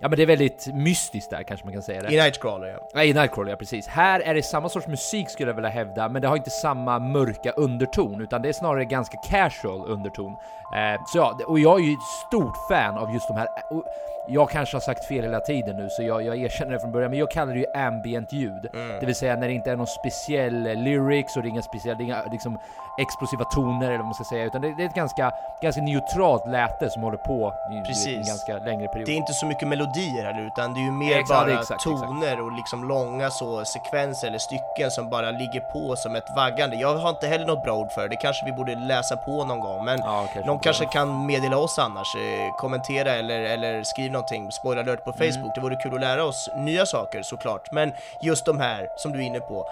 [0.00, 0.93] Ja men det är väldigt mystiskt
[1.30, 2.14] där kanske man kan säga det.
[2.14, 2.78] I Nightcrawler ja.
[2.94, 3.86] Nej, i Nightcrawler, ja precis.
[3.86, 6.98] Här är det samma sorts musik skulle jag vilja hävda, men det har inte samma
[6.98, 10.36] mörka underton, utan det är snarare ganska casual underton.
[10.76, 13.84] Eh, så ja, och jag är ju ett stort fan av just de här, och
[14.28, 17.10] jag kanske har sagt fel hela tiden nu, så jag, jag erkänner det från början,
[17.10, 18.68] men jag kallar det ju ambient ljud.
[19.00, 21.62] Det vill säga när det inte är någon speciell eh, lyrics och det är inga
[21.62, 22.58] speciella, det är inga liksom,
[22.98, 25.32] explosiva toner eller vad man ska säga, utan det, det är ett ganska,
[25.62, 29.06] ganska neutralt läte som håller på i, i en ganska längre period.
[29.06, 31.82] Det är inte så mycket melodier heller utan det är ju mer Exakt, bara exakt,
[31.82, 36.76] toner och liksom långa så sekvenser eller stycken som bara ligger på som ett vaggande.
[36.76, 39.60] Jag har inte heller något bra ord för det, kanske vi borde läsa på någon
[39.60, 44.12] gång men Ja, kanske någon kanske kan meddela oss annars, eh, kommentera eller, eller skriv
[44.12, 45.32] någonting, spoiler alert på Mm.
[45.32, 47.72] Facebook, det vore kul att lära oss nya saker såklart.
[47.72, 49.66] Men just de här som du är inne på,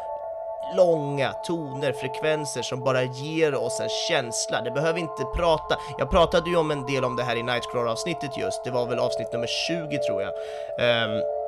[0.76, 4.62] långa toner, frekvenser som bara ger oss en känsla.
[4.62, 5.78] Det behöver inte prata.
[5.98, 8.98] Jag pratade ju om en del om det här i Nightcrawler-avsnittet just, det var väl
[8.98, 10.32] avsnitt nummer 20 tror jag.
[10.78, 11.41] Um,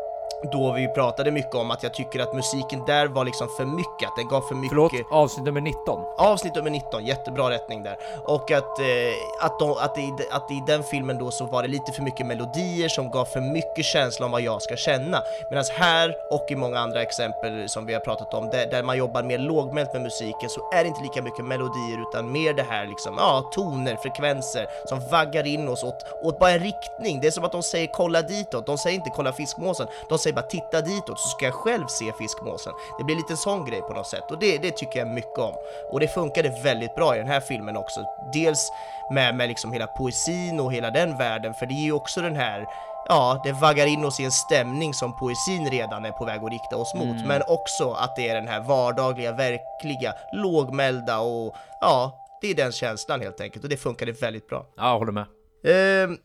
[0.52, 4.08] då vi pratade mycket om att jag tycker att musiken där var liksom för mycket,
[4.08, 4.68] att den gav för mycket...
[4.68, 6.00] Förlåt, avsnitt nummer 19.
[6.18, 7.96] Avsnitt nummer 19, jättebra rättning där.
[8.24, 8.86] Och att, eh,
[9.40, 12.26] att, de, att, i, att i den filmen då så var det lite för mycket
[12.26, 15.22] melodier som gav för mycket känsla om vad jag ska känna.
[15.50, 18.96] Medan här och i många andra exempel som vi har pratat om, där, där man
[18.96, 22.62] jobbar mer lågmält med musiken så är det inte lika mycket melodier utan mer det
[22.62, 27.20] här liksom, ja, toner, frekvenser som vaggar in oss åt, åt bara en riktning.
[27.20, 30.33] Det är som att de säger kolla ditåt, de säger inte kolla fiskmåsen, de säger
[30.34, 32.72] bara titta ditåt så ska jag själv se fiskmåsen.
[32.98, 35.54] Det blir lite sån grej på något sätt och det, det tycker jag mycket om.
[35.92, 38.00] Och det funkade väldigt bra i den här filmen också.
[38.32, 38.72] Dels
[39.10, 42.36] med, med liksom hela poesin och hela den världen, för det är ju också den
[42.36, 42.66] här
[43.08, 46.50] Ja, det vaggar in oss i en stämning som poesin redan är på väg att
[46.50, 47.28] rikta oss mot, Mm.
[47.28, 52.72] men också att det är den här vardagliga, verkliga, lågmälda och ja, det är den
[52.72, 54.66] känslan helt enkelt och det funkade väldigt bra.
[54.76, 55.24] Ja, jag håller med.
[55.66, 56.18] Ehm,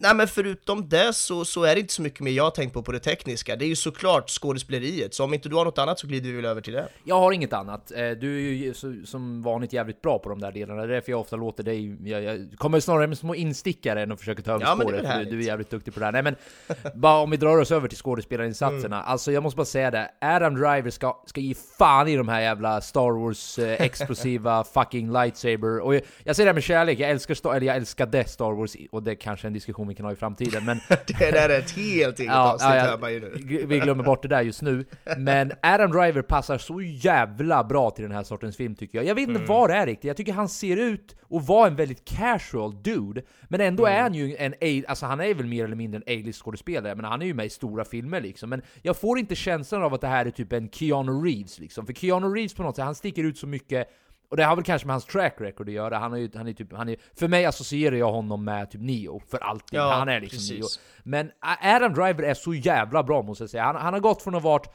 [0.00, 2.72] nej men förutom det så, så är det inte så mycket mer jag har tänkt
[2.72, 3.56] på på det tekniska.
[3.56, 6.36] Det är ju såklart skådespeleriet, så om inte du har något annat så glider vi
[6.36, 6.88] väl över till det.
[7.04, 7.90] Jag har inget annat.
[7.92, 8.74] Eh, Du är ju
[9.04, 10.80] som vanligt jävligt bra på de där delarna.
[10.82, 11.96] Det är därför jag ofta låter dig...
[12.10, 15.04] Jag, jag kommer snarare med små instickare än att försöka ta över Ja, spåret.
[15.04, 16.12] väl Du, du är jävligt duktig på det här.
[16.12, 16.36] Nej men,
[16.94, 18.96] bara om vi drar oss över till skådespelarinsatserna.
[18.96, 19.08] Mm.
[19.08, 20.10] Alltså jag måste bara säga det.
[20.20, 25.12] Adam Driver ska, ska ge fan i de här jävla Star Wars eh, explosiva fucking
[25.12, 25.80] lightsaber.
[25.80, 26.98] Och jag, jag säger det här med kärlek.
[27.00, 28.76] Jag älskar Star, eller jag älskade Star Wars.
[28.90, 30.64] Och det är kanske är en diskussion vi kan ha i framtiden.
[30.64, 33.64] Men Det där är ett helt eget avsnitt hör man ju nu.
[33.66, 34.84] Vi glömmer bort det där just nu.
[35.18, 39.04] Men Adam Driver passar så jävla bra till den här sortens film tycker jag.
[39.06, 39.46] Jag vet inte Mm.
[39.48, 40.04] vad det är riktigt.
[40.08, 43.22] Jag tycker han ser ut att vara en väldigt casual dude.
[43.48, 43.98] Men ändå Mm.
[43.98, 46.94] är han ju en A- alltså han är väl mer eller mindre en A-list skådespelare,
[46.94, 48.50] men han är ju med i stora filmer liksom.
[48.50, 51.86] Men jag får inte känslan av att det här är typ en Keanu Reeves liksom.
[51.86, 53.88] För Keanu Reeves på något sätt, han sticker ut så mycket
[54.30, 55.98] och det har väl kanske med hans track record att göra.
[55.98, 58.80] Han är ju, han är typ, han är, för mig associerar jag honom med typ
[58.80, 59.78] Neo, för alltid.
[59.78, 60.58] Ja, han är liksom precis.
[60.58, 60.82] Neo.
[61.02, 61.30] Men
[61.62, 63.64] Adam Driver är så jävla bra måste jag säga.
[63.64, 64.70] Han, han har gått från att ha varit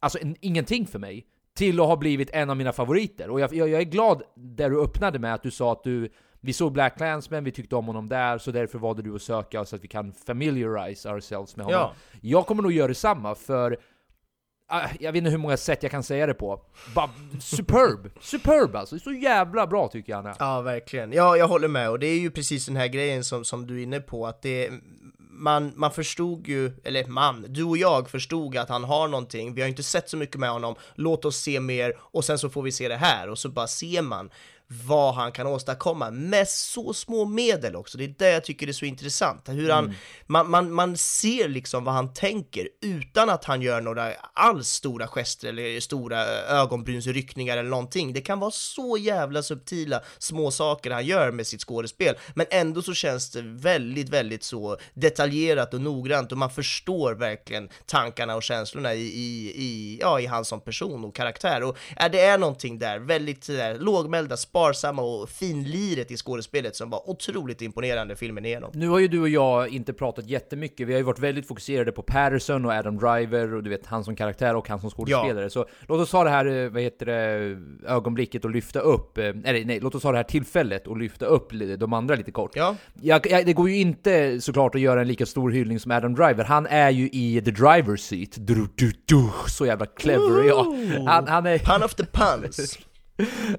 [0.00, 3.30] alltså en, ingenting för mig, till att ha blivit en av mina favoriter.
[3.30, 6.10] Och jag, jag, jag är glad där du öppnade med att du sa att du
[6.40, 9.64] vi såg Black Clansman, vi tyckte om honom där, så därför valde du att söka
[9.64, 11.80] så att vi kan familiarize ourselves med honom.
[11.80, 11.92] Ja.
[12.20, 13.78] Jag kommer nog göra detsamma, för
[14.66, 16.60] Ah, jag vet inte hur många sätt jag kan säga det på.
[16.94, 17.10] Bara,
[17.40, 18.10] superb!
[18.20, 18.98] Superb alltså!
[18.98, 20.36] Så jävla bra tycker jag han är.
[20.38, 21.12] Ja, verkligen.
[21.12, 23.78] Ja, jag håller med och det är ju precis den här grejen som, som du
[23.78, 24.70] är inne på att det
[25.36, 29.60] man, man förstod ju, eller man, du och jag förstod att han har någonting, vi
[29.60, 32.62] har inte sett så mycket med honom, låt oss se mer och sen så får
[32.62, 34.30] vi se det här och så bara ser man
[34.68, 37.98] vad han kan åstadkomma med så små medel också.
[37.98, 39.48] Det är det jag tycker är så intressant.
[39.48, 39.94] Hur han,
[40.26, 45.06] man, man, man ser liksom vad han tänker utan att han gör några alls stora
[45.06, 48.12] gester eller stora ögonbrynsryckningar eller någonting.
[48.12, 52.82] Det kan vara så jävla subtila små saker han gör med sitt skådespel, men ändå
[52.82, 58.42] så känns det väldigt, väldigt så detaljerat och noggrant och man förstår verkligen tankarna och
[58.42, 61.62] känslorna i, i, i, ja, i han som person och karaktär.
[61.62, 64.63] Och ja, det är någonting där, väldigt där, lågmälda, sparsamma
[64.98, 68.70] och finliret i skådespelet som var otroligt imponerande filmen igenom.
[68.74, 71.92] Nu har ju du och jag inte pratat jättemycket, vi har ju varit väldigt fokuserade
[71.92, 75.50] på Patterson och Adam Driver och du vet, han som karaktär och han som skådespelare.
[75.50, 77.56] Så låt oss ha det här, eh, vad heter det,
[77.88, 81.26] ögonblicket och lyfta upp, eh, eller nej, låt oss ha det här tillfället och lyfta
[81.26, 82.50] upp de andra lite kort.
[82.54, 85.90] Ja, Jag, jag, det går ju inte såklart att göra en lika stor hyllning som
[85.90, 86.44] Adam Driver.
[86.44, 88.30] Han är ju i the driver's seat.
[88.36, 90.64] Du, du, du, så jävla clever är jag.
[91.06, 91.58] Han, han är...
[91.58, 92.78] pun of the puns.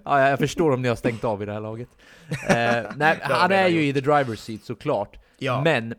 [0.04, 1.90] Ja, jag förstår om ni har stängt av i det här laget.
[2.30, 5.20] Eh, nej, han är ju i the driver's seat såklart.
[5.38, 5.62] Ja.
[5.62, 5.96] Men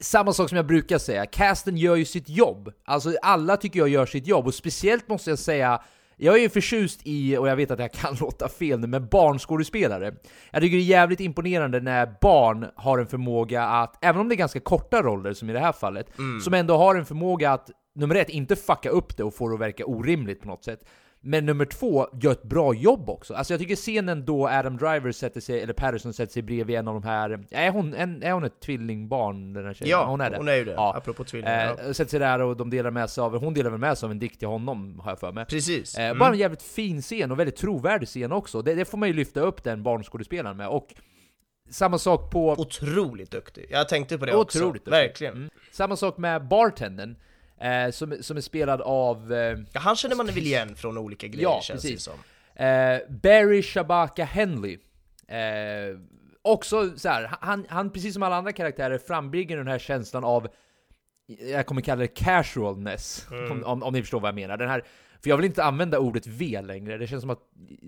[0.00, 2.72] samma sak som jag brukar säga, casten gör ju sitt jobb.
[2.84, 5.82] Alltså alla tycker jag gör sitt jobb, och speciellt måste jag säga
[6.18, 9.08] jag är ju förtjust i, och jag vet att jag kan låta fel nu, men
[9.08, 10.14] barnskådespelare.
[10.50, 14.34] Jag tycker det är jävligt imponerande när barn har en förmåga att, även om det
[14.34, 16.06] är ganska korta roller som i det här fallet,
[16.44, 19.54] som ändå har en förmåga att, nummer ett, inte fucka upp det och få det
[19.54, 20.80] att verka orimligt på något sätt.
[21.28, 23.34] Men nummer två, gör ett bra jobb också.
[23.34, 26.88] Alltså jag tycker scenen då Adam Driver sätter sig, eller Patterson sätter sig bredvid en
[26.88, 29.90] av de här, är hon, en, är hon ett tvillingbarn den här tjejen?
[29.90, 30.36] Ja, hon är det.
[30.36, 30.94] hon är ju det, Ja.
[30.96, 31.68] apropå tvillingar.
[31.86, 34.06] Eh, sätter sig där och de delar med sig av, hon delar väl med sig
[34.06, 35.44] av en dikt till honom, har jag för mig.
[35.46, 35.98] Precis.
[35.98, 36.18] Eh, Mm.
[36.18, 38.62] Bara en jävligt fin scen och väldigt trovärdig scen också.
[38.62, 40.68] Det, det får man ju lyfta upp den barnskådespelaren med.
[40.68, 40.94] Och
[41.70, 42.48] samma sak på...
[42.52, 43.66] Otroligt duktig.
[43.70, 44.72] Jag tänkte på det Otroligt också.
[44.72, 44.90] duktig.
[44.90, 45.34] Verkligen.
[45.34, 45.50] Mm.
[45.72, 47.16] Samma sak med bartendern,
[47.60, 49.32] eh, som, som är spelad av...
[49.32, 52.04] Eh, Ja, han känner man väl igen från olika grejer Ja, känns precis.
[52.04, 52.18] det som.
[52.64, 54.78] Eh, Barry Shabaka Henley.
[55.28, 55.98] Eh,
[56.42, 60.48] också så här, han, han, precis som alla andra karaktärer, frambringar den här känslan av
[61.40, 64.56] jag kommer kalla det casualness, om, om, om ni förstår vad jag menar.
[64.56, 64.84] Den här
[65.22, 67.38] För jag vill inte använda ordet V längre, det känns som att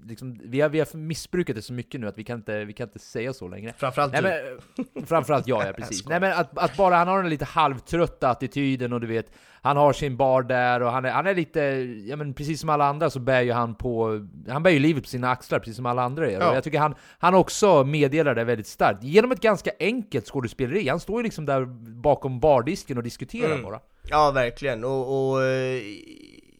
[0.04, 2.72] liksom, vi, har, vi har missbrukat det så mycket nu att vi kan inte, vi
[2.72, 3.72] kan inte säga så längre.
[3.78, 4.84] Framförallt Nej, du.
[4.94, 6.06] men, framförallt jag, ja precis.
[6.08, 9.76] Nej men att, att bara han har den lite halvtrötta attityden och du vet, han
[9.76, 11.60] har sin bar där och han är, han är lite,
[12.08, 15.02] ja men precis som alla andra så bär ju han på, han bär ju livet
[15.02, 16.40] på sina axlar precis som alla andra gör.
[16.40, 16.54] Ja.
[16.54, 19.02] Jag tycker han, han också meddelar det väldigt starkt.
[19.02, 20.88] Genom ett ganska enkelt skådespeleri.
[20.88, 21.64] Han står ju liksom där
[22.00, 23.62] bakom bardisken och diskuterar Mm.
[23.62, 23.80] bara.
[24.10, 24.84] Ja, verkligen.
[24.84, 25.82] Och, och eh,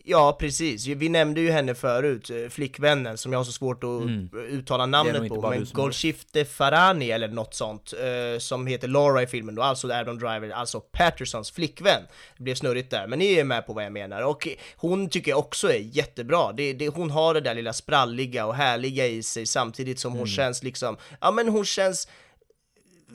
[0.09, 0.87] ja, precis.
[0.87, 4.29] Vi nämnde ju henne förut, eh, flickvännen, som jag har så svårt att Mm.
[4.49, 5.51] uttala namnet på.
[5.51, 5.67] Men.
[5.73, 10.51] Golshifte Farani eller något sånt, eh, som heter Laura i filmen då, alltså Adam Driver,
[10.51, 12.03] alltså Pattersons flickvän.
[12.37, 14.23] Det blev snurrigt där, men ni är med på vad jag menar.
[14.23, 16.53] Och hon tycker jag också är jättebra.
[16.53, 20.19] Det, det, hon har det där lilla spralliga och härliga i sig samtidigt som hon
[20.19, 20.29] Mm.
[20.29, 22.09] känns liksom, ja men hon känns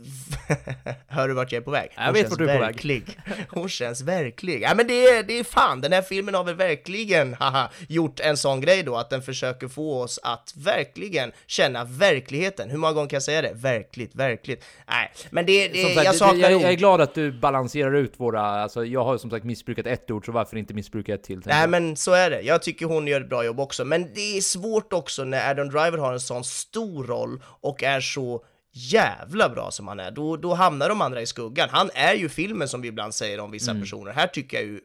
[1.07, 1.91] Hör du vart jag är på väg?
[1.95, 2.73] Jag Hon vet vart du är på väg.
[2.73, 3.17] verklig.
[3.49, 4.61] Hon känns verklig.
[4.61, 8.19] Ja men det är, det är fan, den här filmen har väl verkligen haha, gjort
[8.19, 12.69] en sån grej då, att den försöker få oss att verkligen känna verkligheten.
[12.69, 13.53] Hur många gånger kan jag säga det?
[13.53, 14.65] Verkligt, verkligt.
[14.87, 16.77] Nej, men det, det sagt, jag saknar jag, jag är ord.
[16.77, 20.31] glad att du balanserar ut våra, alltså jag har som sagt missbrukat ett ord, så
[20.31, 21.41] varför inte missbruka ett till?
[21.45, 21.69] Nej jag.
[21.69, 24.41] men så är det, jag tycker hon gör ett bra jobb också, men det är
[24.41, 28.43] svårt också när Adam Driver har en sån stor roll och är så
[28.73, 31.69] jävla bra som han är, då, då hamnar de andra i skuggan.
[31.71, 34.79] Han är ju filmen som vi ibland säger om vissa personer, här tycker jag ju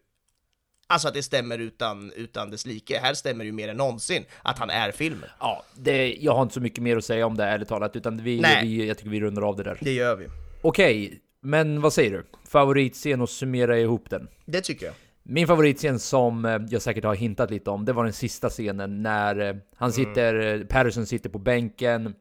[0.91, 2.99] Alltså att det stämmer utan, utan dess like.
[2.99, 5.29] Här stämmer ju mer än någonsin att han är filmen.
[5.41, 8.23] Ja, det, jag har inte så mycket mer att säga om det ärligt talat, utan
[8.23, 8.67] vi, Nej.
[8.67, 9.79] vi, jag tycker vi rundar av det där.
[9.81, 10.27] Det gör vi.
[10.63, 12.25] Okej, men vad säger du?
[12.49, 14.29] Favoritscen och summera ihop den.
[14.45, 14.95] Det tycker jag.
[15.23, 19.03] Min favoritscen som eh, jag säkert har hintat lite om, det var den sista scenen
[19.03, 22.15] när eh, han sitter, eh, Patterson sitter på bänken,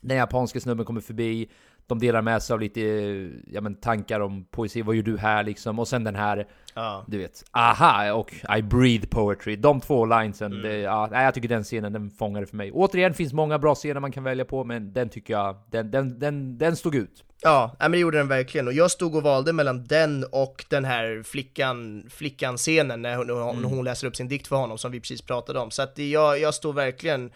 [0.00, 1.48] den japanska snubben kommer förbi,
[1.86, 5.18] de delar med sig av lite eh, ja, men, tankar om poesi, vad gör du
[5.18, 5.78] här liksom?
[5.78, 7.04] Och sen den här, Ja.
[7.08, 9.56] du vet, aha och I breathe poetry.
[9.56, 12.72] De två linesen, det, ja, jag tycker den scenen, den fångade för mig.
[12.72, 16.18] Återigen, finns många bra scener man kan välja på, men den tycker jag, den, den,
[16.18, 17.24] den, den stod ut.
[17.42, 18.66] Ja, men det gjorde den verkligen.
[18.66, 23.26] Och jag stod och valde mellan den och den här flickan, flickan-scenen när hon,
[23.62, 25.70] när hon läser upp sin dikt för honom som vi precis pratade om.
[25.70, 27.30] Så att jag, jag står verkligen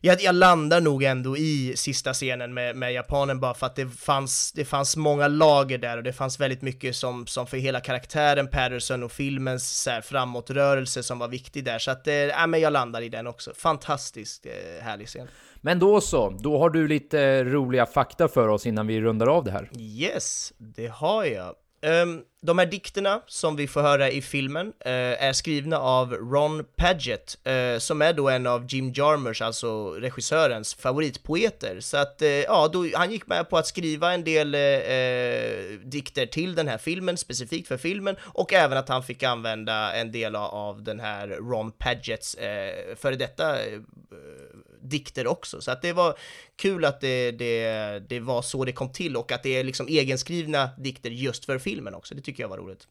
[0.00, 3.88] jag, jag landar nog ändå i sista scenen med, med japanen bara för att det
[3.88, 7.80] fanns, det fanns många lager där och det fanns väldigt mycket som, som för hela
[7.80, 11.78] karaktären Patterson och filmens så här, framåtrörelse som var viktig där.
[11.78, 13.52] Så att, eh, ja, men jag landar i den också.
[13.56, 15.28] Fantastiskt eh, härlig scen.
[15.60, 19.44] Men då så, då har du lite roliga fakta för oss innan vi rundar av
[19.44, 19.70] det här.
[19.78, 21.54] Yes, det har jag.
[21.82, 26.64] Ehm, de här dikterna som vi får höra i filmen eh, är skrivna av Ron
[26.76, 31.80] Padgett, eh, som är då en av Jim Jarmers, alltså regissörens, favoritpoeter.
[31.80, 35.78] Så att, eh, ja, då, han gick med på att skriva en del eh, eh
[35.84, 40.12] dikter till den här filmen, specifikt för filmen, och även att han fick använda en
[40.12, 43.80] del av- av den här Ron Padgetts eh, före detta eh,
[44.88, 45.60] dikter också.
[45.60, 46.18] Så att det var
[46.56, 49.88] kul att det, det, det var så det kom till och att det är liksom
[49.88, 52.14] egenskrivna dikter just för filmen också.
[52.14, 52.86] Det tycker jag var roligt.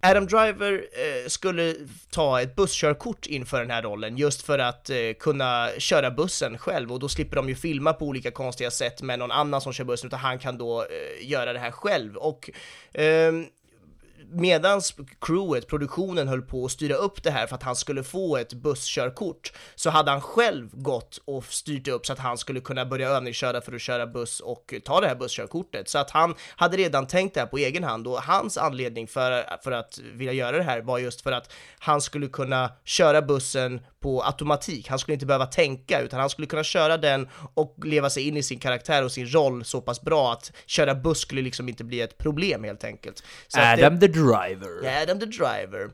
[0.00, 1.74] Adam Driver eh, skulle
[2.10, 6.92] ta ett busskörkort inför den här rollen just för att eh, kunna köra bussen själv
[6.92, 9.84] och då slipper de ju filma på olika konstiga sätt med någon annan som kör
[9.84, 12.50] bussen utan han kan då eh, göra det här själv och
[12.92, 13.46] ehm,
[14.30, 18.36] medans crewet, produktionen höll på att styra upp det här för att han skulle få
[18.36, 22.86] ett busskörkort så hade han själv gått och styrt upp så att han skulle kunna
[22.86, 25.88] börja övningsköra för att köra buss och ta det här busskörkortet.
[25.88, 29.58] Så att han hade redan tänkt det här på egen hand och hans anledning för,
[29.64, 33.80] för att vilja göra det här var just för att han skulle kunna köra bussen
[34.06, 34.88] på automatik.
[34.88, 38.36] Han skulle inte behöva tänka utan han skulle kunna köra den och leva sig in
[38.36, 41.84] i sin karaktär och sin roll så pass bra att köra buss skulle liksom inte
[41.84, 43.22] bli ett problem helt enkelt.
[43.48, 45.02] Så att det- Adam the Driver.
[45.02, 45.90] Adam the Driver.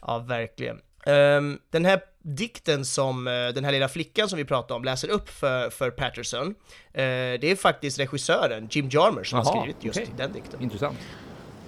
[0.00, 0.80] Ja, verkligen.
[1.06, 5.08] Ehm, den här dikten som eh, den här lilla flickan som vi pratade om läser
[5.08, 6.46] upp för, för Patterson,
[6.92, 7.02] eh,
[7.40, 10.10] det är faktiskt regissören Jim Jarmer som har Jaha, skrivit just okej.
[10.16, 10.62] den dikten.
[10.62, 10.98] Intressant.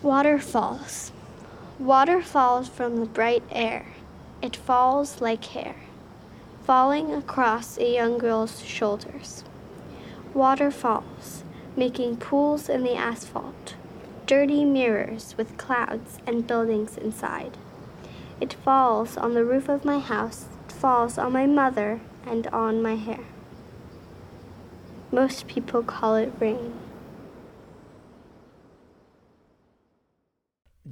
[0.00, 1.12] Waterfalls.
[1.76, 3.82] Water falls from the bright air.
[4.40, 5.74] It falls like hair,
[6.64, 9.42] falling across a young girl's shoulders.
[10.32, 11.42] Water falls,
[11.76, 13.74] making pools in the asphalt,
[14.26, 17.56] dirty mirrors with clouds and buildings inside.
[18.40, 22.80] It falls on the roof of my house, it falls on my mother and on
[22.80, 23.24] my hair.
[25.10, 26.74] Most people call it rain.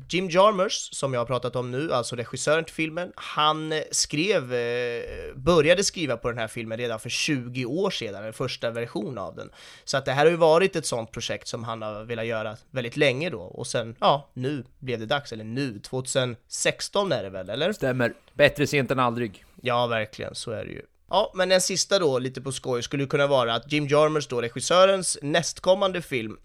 [0.08, 5.34] Jim Jarmusch, som jag har pratat om nu, alltså regissören till filmen, han skrev, eh,
[5.34, 9.36] började skriva på den här filmen redan för 20 år sedan, den första versionen av
[9.36, 9.50] den.
[9.84, 12.56] Så att det här har ju varit ett sånt projekt som han har velat göra
[12.70, 17.30] väldigt länge då, och sen, ja, nu blev det dags, eller nu, 2016 är det
[17.30, 17.72] väl, eller?
[17.72, 18.14] Stämmer.
[18.34, 19.44] Bättre sent än aldrig.
[19.62, 20.82] Ja, verkligen, så är det ju.
[21.10, 24.42] Ja, men den sista då, lite på skoj, skulle kunna vara att Jim Jarmusch då,
[24.42, 26.38] regissörens nästkommande film,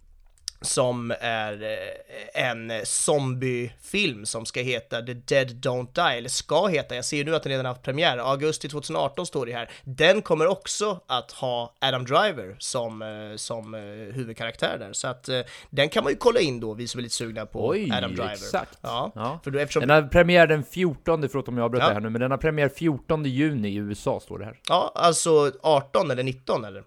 [0.62, 6.96] som är eh, en zombiefilm som ska heta The Dead Don't Die, eller ska heta,
[6.96, 9.70] jag ser ju nu att den redan haft premiär, augusti 2018 står det här.
[9.84, 13.82] Den kommer också att ha Adam Driver som, eh, som eh,
[14.16, 15.30] huvudkaraktär där, så att
[15.70, 18.12] den kan man ju kolla in då, vi som är lite sugna på Oj, Adam
[18.16, 18.32] Driver.
[18.32, 18.78] exakt.
[18.82, 19.40] Ja, Ja.
[19.44, 19.82] för då, eftersom...
[19.88, 21.88] Den har premiär den 14, förlåt om jag avbröt Ja.
[21.88, 24.60] det här nu, men den har premiär 14 juni i USA, står det här.
[24.70, 26.84] Ja, alltså 18 eller 19 eller?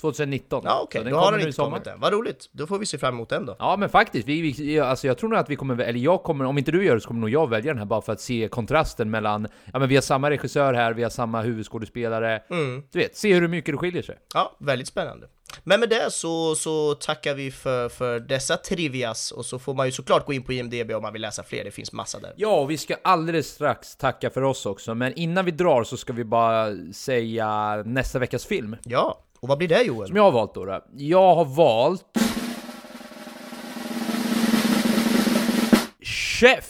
[0.00, 0.62] 2019.
[0.64, 2.00] Ja okej, den då har den inte kommit än.
[2.00, 3.56] Vad roligt, då får vi se fram emot den då.
[3.58, 6.44] Ja men faktiskt, vi, vi, alltså jag tror nog att vi kommer, eller jag kommer,
[6.44, 8.20] om inte du gör det så kommer nog jag välja den här bara för att
[8.20, 12.82] se kontrasten mellan, ja men vi har samma regissör här, vi har samma huvudskådespelare, Mm.
[12.92, 14.16] du vet, se hur mycket det skiljer sig.
[14.34, 15.26] Ja, väldigt spännande.
[15.64, 19.86] Men med det så, så tackar vi för, för dessa trivias och så får man
[19.86, 22.32] ju såklart gå in på IMDB om man vill läsa fler, det finns massa där.
[22.36, 25.96] Ja, och vi ska alldeles strax tacka för oss också, men innan vi drar så
[25.96, 28.76] ska vi bara säga nästa veckas film.
[28.84, 30.08] Ja, och vad blir det Joel?
[30.08, 30.64] Som jag har valt då.
[30.64, 30.80] då.
[30.96, 32.04] Jag har valt...
[36.02, 36.64] Chef!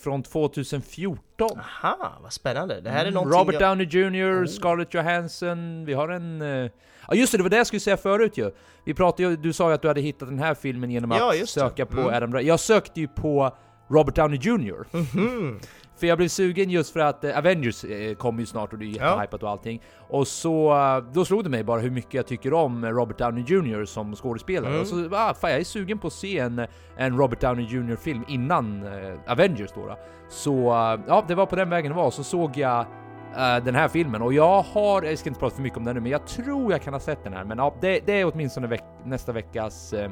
[0.00, 1.50] Från 2014.
[1.82, 2.80] Aha, vad spännande.
[2.80, 3.70] Det här är någonting Mm, Robert jag...
[3.78, 6.42] Downey Jr, Scarlett Johansson, vi har en...
[6.42, 6.70] eh,
[7.08, 8.50] Ja just det, det var det jag skulle säga förut ju.
[8.84, 11.40] Vi pratade du sa ju att du hade hittat den här filmen genom Ja, att
[11.40, 11.46] det.
[11.46, 12.14] söka på Mm.
[12.14, 12.46] Adam.
[12.46, 13.56] Jag sökte ju på
[13.90, 14.84] Robert Downey Jr.
[14.96, 15.60] Mhm.
[16.00, 18.84] För jag blev sugen just för att eh, Avengers eh, kommer ju snart och det
[18.84, 19.82] är jättehypat och allting.
[20.08, 23.44] Och så, eh, då slog det mig bara hur mycket jag tycker om Robert Downey
[23.46, 24.70] Jr som skådespelare.
[24.70, 24.80] Mm.
[24.80, 27.96] Och så, ah, fan jag är sugen på att se en, en Robert Downey Jr
[27.96, 28.88] film innan
[29.26, 29.86] Avengers då.
[29.86, 29.98] då.
[30.28, 30.52] Så,
[31.08, 32.10] ja det var på den vägen det var.
[32.10, 32.86] Så såg jag
[33.36, 35.94] eh, den här filmen och jag har, jag ska inte prata för mycket om den
[35.94, 37.44] nu, men jag tror jag kan ha sett den här.
[37.44, 40.10] Men ja, det, det är åtminstone veck, nästa veckas eh,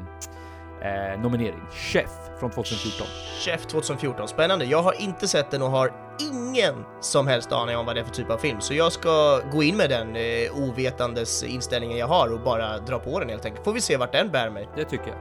[0.83, 1.63] eh, nominering.
[1.71, 2.11] Chef
[2.41, 3.07] från 2014.
[3.45, 4.65] Chef 2014, spännande.
[4.65, 5.93] Jag har inte sett den och har
[6.33, 9.41] ingen som helst aning om vad det är för typ av film, så jag ska
[9.53, 13.45] gå in med den eh, ovetandes inställningen jag har och bara dra på den helt
[13.45, 13.65] enkelt.
[13.65, 14.69] Får vi se vart den bär mig.
[14.77, 15.19] Det tycker jag.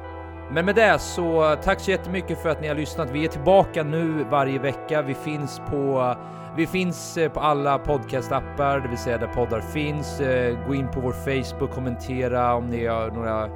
[0.51, 3.10] Men med det så tack så jättemycket för att ni har lyssnat.
[3.10, 5.01] Vi är tillbaka nu varje vecka.
[5.01, 6.16] Vi finns på
[6.58, 10.20] vi finns eh, på alla podcastappar, det vill säga där poddar finns.
[10.20, 13.49] Eh, Gå in på vår Facebook, kommentera om ni har några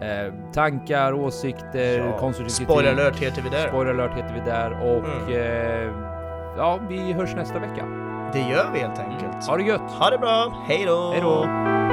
[0.00, 2.18] eh, tankar, åsikter, Ja.
[2.18, 2.64] konstruktiv.
[2.64, 3.68] Spoiler alert heter vi där.
[3.68, 5.28] Spoiler alert heter vi där och Mm.
[5.28, 5.92] eh,
[6.56, 7.84] ja, vi hörs nästa vecka.
[8.32, 9.46] Det gör vi helt enkelt.
[9.48, 9.80] Ha det gött!
[9.98, 11.10] Ha det bra, hej då!
[11.12, 11.87] Hej då!